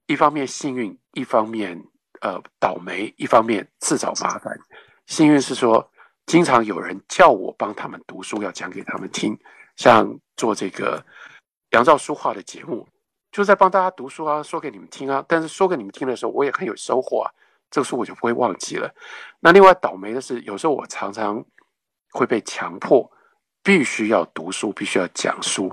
[0.05, 1.81] 一方面幸运，一方面
[2.19, 4.59] 呃倒霉，一方面自找麻烦。
[5.05, 5.89] 幸运是说，
[6.25, 9.39] 经常有人叫我帮他们读书，要讲给他们听，
[9.77, 11.03] 像做这个
[11.69, 12.85] 杨照书画的节目，
[13.31, 15.23] 就在帮大家读书啊，说给你们听啊。
[15.25, 17.31] 但是说给你们听的时候，我也很有收获啊，
[17.71, 18.93] 这个书我就不会忘记了。
[19.39, 21.43] 那另外倒霉的是，有时候我常常
[22.11, 23.09] 会被强迫。
[23.67, 25.69] 必须要读书，必须要讲书。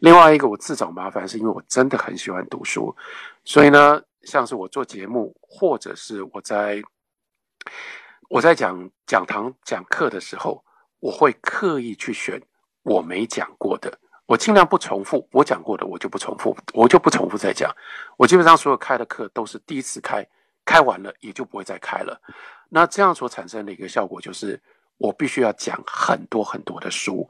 [0.00, 2.94] 另外一个，我自找麻烦，是因为我真的很喜欢读书。
[3.42, 6.82] 所以呢，像是我做节目，或者是我在
[8.28, 10.62] 我在讲讲堂讲课的时候，
[11.00, 12.38] 我会刻意去选
[12.82, 15.26] 我没讲过的，我尽量不重复。
[15.32, 17.74] 我讲过的，我就不重复，我就不重复再讲。
[18.18, 20.22] 我基本上所有开的课都是第一次开，
[20.66, 22.20] 开完了也就不会再开了。
[22.68, 24.60] 那这样所产生的一个效果就是。
[24.98, 27.28] 我必须要讲很多很多的书，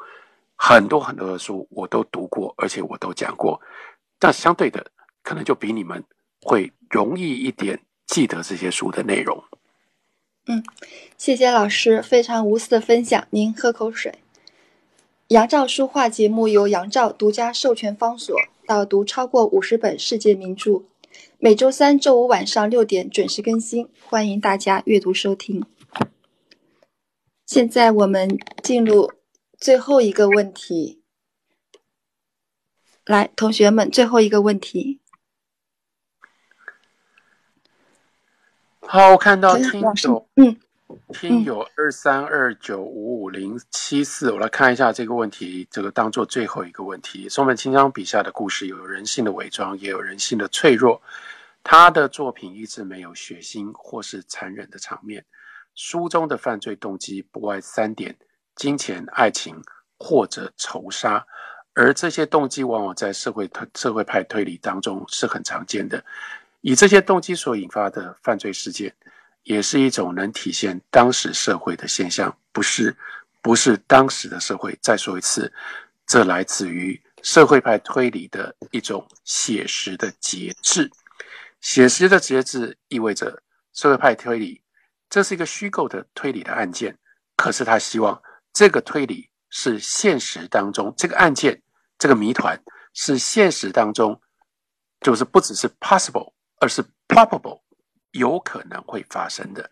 [0.57, 3.61] 很多很多的书我都读过，而且我都讲过。
[4.19, 4.85] 但相对的，
[5.23, 6.03] 可能就比你们
[6.43, 9.45] 会容易一点记得这些书的内容。
[10.47, 10.65] 嗯，
[11.17, 13.27] 谢谢老师非常无私的分享。
[13.31, 14.19] 您喝口水。
[15.29, 18.35] 杨照书画节目由杨照独家授权方所
[18.67, 20.85] 导读超过五十本世界名著，
[21.39, 25.63] 每周三、周五晚上六点准时更新，欢迎大家阅读收听。
[27.49, 29.11] 现在我们进入
[29.57, 31.03] 最后一个问题，
[33.07, 35.01] 来，同学们，最后一个问题。
[38.81, 40.61] 好，我看到听友，嗯。
[41.15, 47.31] 听友二三二九五五零七四，我来看一下这个问题，这个当做最后一个问题。
[47.31, 51.01] 松本清张笔下的故事有人性的伪装，也有人性的脆弱。
[51.65, 55.25] 他的作品一直没有血腥或是残忍的场面。
[55.79, 58.19] 书中的犯罪动机不外三点：
[58.57, 59.63] 金钱、爱情
[59.97, 61.25] 或者仇杀。
[61.73, 66.05] 而这些动机往往在社会推社会派推理当中是很常见的。
[66.63, 68.93] 以这些动机所引发的犯罪事件。
[69.45, 72.95] 也是一种能体现当时社会的现象，不是，
[73.41, 74.79] 不是当时的社会。
[74.83, 75.51] 再说一次，
[76.07, 80.91] 这来自于社会派推理的一种写实的节制。
[81.63, 84.61] 写实的节制意味着社会派推理，
[85.09, 86.99] 这是一个虚构的推理的案件，
[87.37, 91.63] 可是他希望这个推理是现实当中这个案件
[91.99, 92.63] 这个谜团
[92.95, 94.21] 是现实当中，
[95.01, 97.63] 就是不只是 possible，而是 probable。
[98.13, 99.71] 有可能会发生的，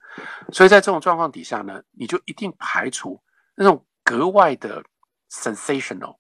[0.53, 3.19] 所以在这种状况底下呢，你就一定排除
[3.57, 4.85] 那种格外的
[5.31, 6.19] sensational、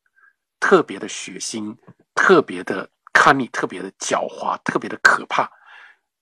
[0.58, 1.76] 特别的血腥、
[2.14, 5.48] 特别的 cunning、特别的狡猾、特别的可怕，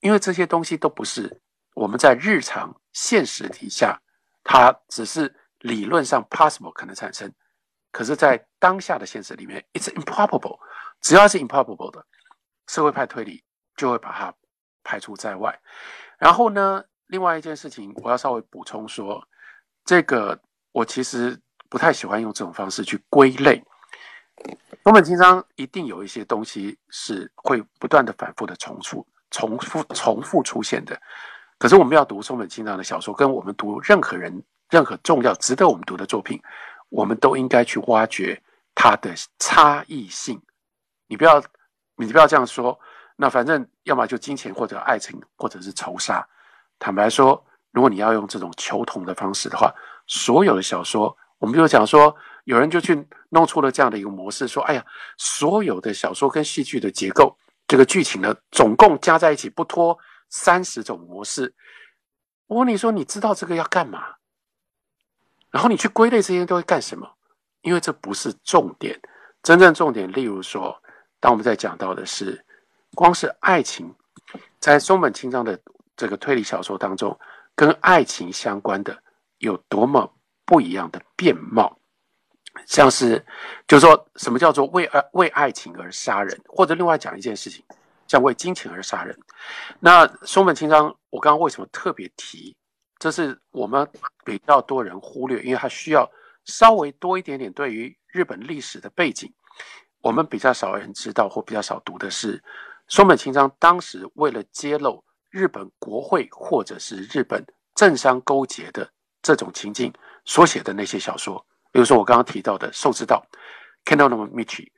[0.01, 1.41] 因为这些东西都不是
[1.75, 4.01] 我们在日常现实底下，
[4.43, 7.31] 它只是理论上 possible 可能产生，
[7.93, 10.59] 可是，在当下的现实里面，it's improbable。
[11.01, 12.07] 只要是 improbable 的，
[12.67, 13.45] 社会派推理
[13.77, 14.35] 就会把它。
[14.87, 15.59] 排除在外，
[16.19, 16.85] 然后呢？
[17.07, 19.27] 另外一件事情，我要稍微补充说，
[19.83, 20.39] 这个
[20.73, 23.65] 我其实不太喜欢用这种方式去归类。
[24.83, 31.01] 东本清张一定有一些东西是会不断的反复的重复、重复、重复出现的。
[31.65, 36.39] 可是我们要读松本清张的小说，跟我们读任何人、任何重要、值得我们读的作品，
[36.91, 38.39] 我们都应该去挖掘
[38.75, 40.39] 它的差异性。
[41.07, 41.43] 你不要，
[41.97, 42.79] 你不要这样说。
[43.17, 46.23] 那反正要么就金钱或者爱情，或者是仇杀。
[46.79, 47.43] 坦白说，
[47.73, 49.73] 如果你要用这种求同的方式的话，
[50.07, 54.85] 所有的小说，我们就讲说，有人就去弄出了这样的一个模式，说：哎呀，
[55.17, 57.35] 所有的小说跟戏剧的结构，
[57.67, 59.99] 这个剧情呢，总共加在一起不脱
[60.35, 61.55] 三十种模式。
[62.49, 64.17] 我问你说，你知道这个要干嘛？
[65.53, 67.09] 然后你去归类这些都会干什么？
[67.61, 69.01] 因为这不是重点，
[69.45, 70.77] 真正重点，例如说，
[71.21, 72.45] 当我们在讲到的是。
[72.97, 73.93] 光是爱情，
[74.61, 75.59] 在松本清张的
[75.97, 77.19] 这个推理小说当中，
[77.57, 78.97] 跟爱情相关的
[79.39, 80.13] 有多么
[80.45, 81.77] 不一样的面貌，
[82.67, 83.25] 像是，
[83.67, 87.65] 就是说什么叫做为爱为爱情而杀人，或者另外讲一件事情，
[88.07, 89.19] 像为金钱而杀人。
[89.81, 92.57] 那松本清张，我刚刚为什么特别提？
[92.99, 93.89] 这是我们
[94.25, 96.11] 比较多人忽略，因为他需要
[96.45, 99.33] 稍微多一点点对于日本历史的背景，
[100.01, 102.43] 我们比较少人知道或比较少读的是。
[102.87, 107.43] 松本清张当时为了揭露日本国会或者是日本
[107.75, 108.87] 政商勾结的
[109.23, 109.91] 这种情境
[110.27, 111.43] 所写的那些小说，
[111.73, 113.27] 比如说我刚刚提到的《寿之道》
[113.91, 114.69] （Kendo no Michi），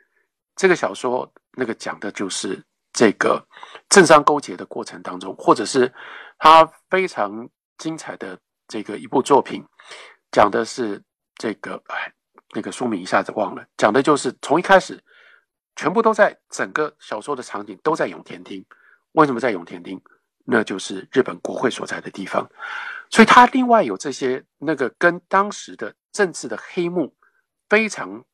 [0.55, 2.64] 这个小说那个讲的就是
[2.97, 3.47] 这个
[3.88, 5.92] 政商勾结的过程当中，或者是
[6.38, 8.36] 他非常精彩的
[8.66, 9.62] 这个一部作品，
[10.32, 11.01] 讲的是
[11.36, 12.12] 这个哎，
[12.55, 15.01] 那个书名一下子忘了，讲的就是从一开始。
[15.78, 18.64] 全部都在整个小说的场景都在永田町，
[19.12, 20.01] 为什么在永田町？
[20.47, 22.51] 那就是日本国会所在的地方，
[23.11, 27.14] 所以他另外有这些那个跟当时的政治的黑幕
[27.68, 28.24] 非常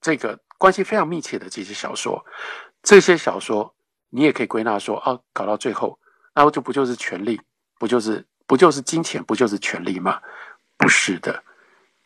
[0.00, 2.24] 这个关系非常密切的这些小说，
[2.84, 3.74] 这些小说
[4.10, 5.98] 你也可以归纳说，哦，搞到最后，
[6.34, 7.40] 然后就不就是权力，
[7.78, 10.20] 不就是不就是金钱，不就是权力吗？
[10.76, 11.42] 不是的，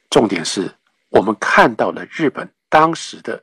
[0.08, 0.72] 重点是
[1.10, 3.42] 我们看到了日本当时的。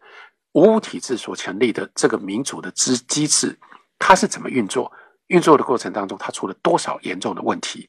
[0.54, 3.56] 五五体制所成立的这个民主的机机制，
[4.00, 4.92] 它是怎么运作？
[5.28, 7.88] 运作的过程当中，它出了多少严重的问题？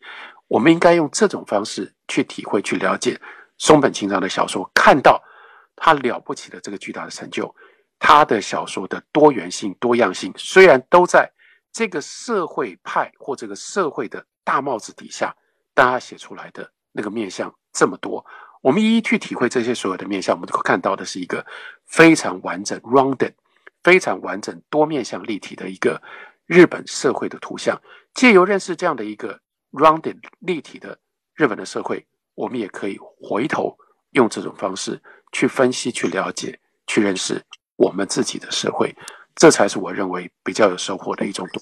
[0.49, 3.19] 我们应该用这种方式去体会、去了解
[3.57, 5.23] 松本清张的小说，看到
[5.77, 7.55] 他了不起的这个巨大的成就。
[7.99, 11.31] 他的小说的多元性、多样性，虽然都在
[11.73, 15.35] 这个社会派或这个社会的大帽子底下，
[15.75, 18.25] 但他写出来的那个面相这么多。
[18.61, 21.45] 我们一一去体会这些所有的面相，我们都看到的是一个
[21.87, 23.33] 非常完整、rounded、
[23.83, 26.01] 非常完整、多面向立体的一个
[26.47, 27.81] 日本社会的图像。
[28.15, 29.39] 借由认识这样的一个
[29.71, 30.99] rounded 立体的
[31.35, 33.77] 日本的社会，我们也可以回头
[34.11, 37.41] 用这种方式去分析、去了解、去认识
[37.79, 38.95] 我们自己的社会，
[39.35, 41.61] 这才是我认为比较有收获的一种读。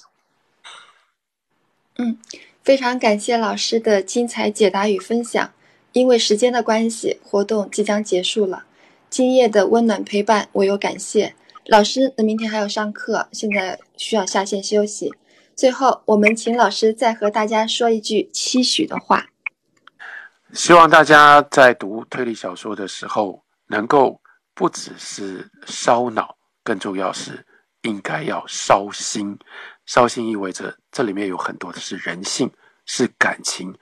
[1.99, 2.19] 嗯，
[2.63, 5.53] 非常感谢老师的精彩解答与分享。
[5.93, 8.65] 因为时间的关系，活动即将结束了。
[9.09, 11.35] 今夜的温暖陪伴，我有感谢
[11.67, 12.13] 老师。
[12.19, 15.15] 那明天还要上课，现在需要下线休息。
[15.55, 19.29] 最后，我们请老师再和大家说一句期许的话。
[20.53, 24.21] 希望大家在读推理小说的时候，能够
[24.57, 27.47] 不只是烧脑，更重要是
[27.83, 29.39] 应该要烧心。
[29.85, 32.51] 烧心意味着这里面有很多的是人性，
[32.87, 33.73] 是感情。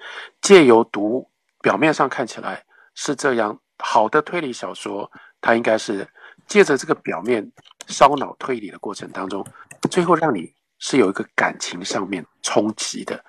[0.43, 1.31] 借由读。
[1.63, 2.63] 表面上看起来
[2.95, 5.11] 是这样，好的推理小说，
[5.41, 6.07] 它应该是
[6.47, 7.51] 借着这个表面
[7.87, 9.43] 烧脑推理的过程当中，
[9.91, 13.25] 最后让你是有一个感情上面冲击的，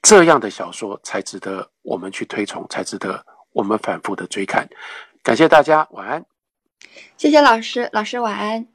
[0.00, 4.68] 这样的小说才值得我们去推崇，才值得我们反复的追看。
[5.24, 6.31] 感谢大家，晚安。
[7.16, 8.66] 谢谢老师，老师晚安。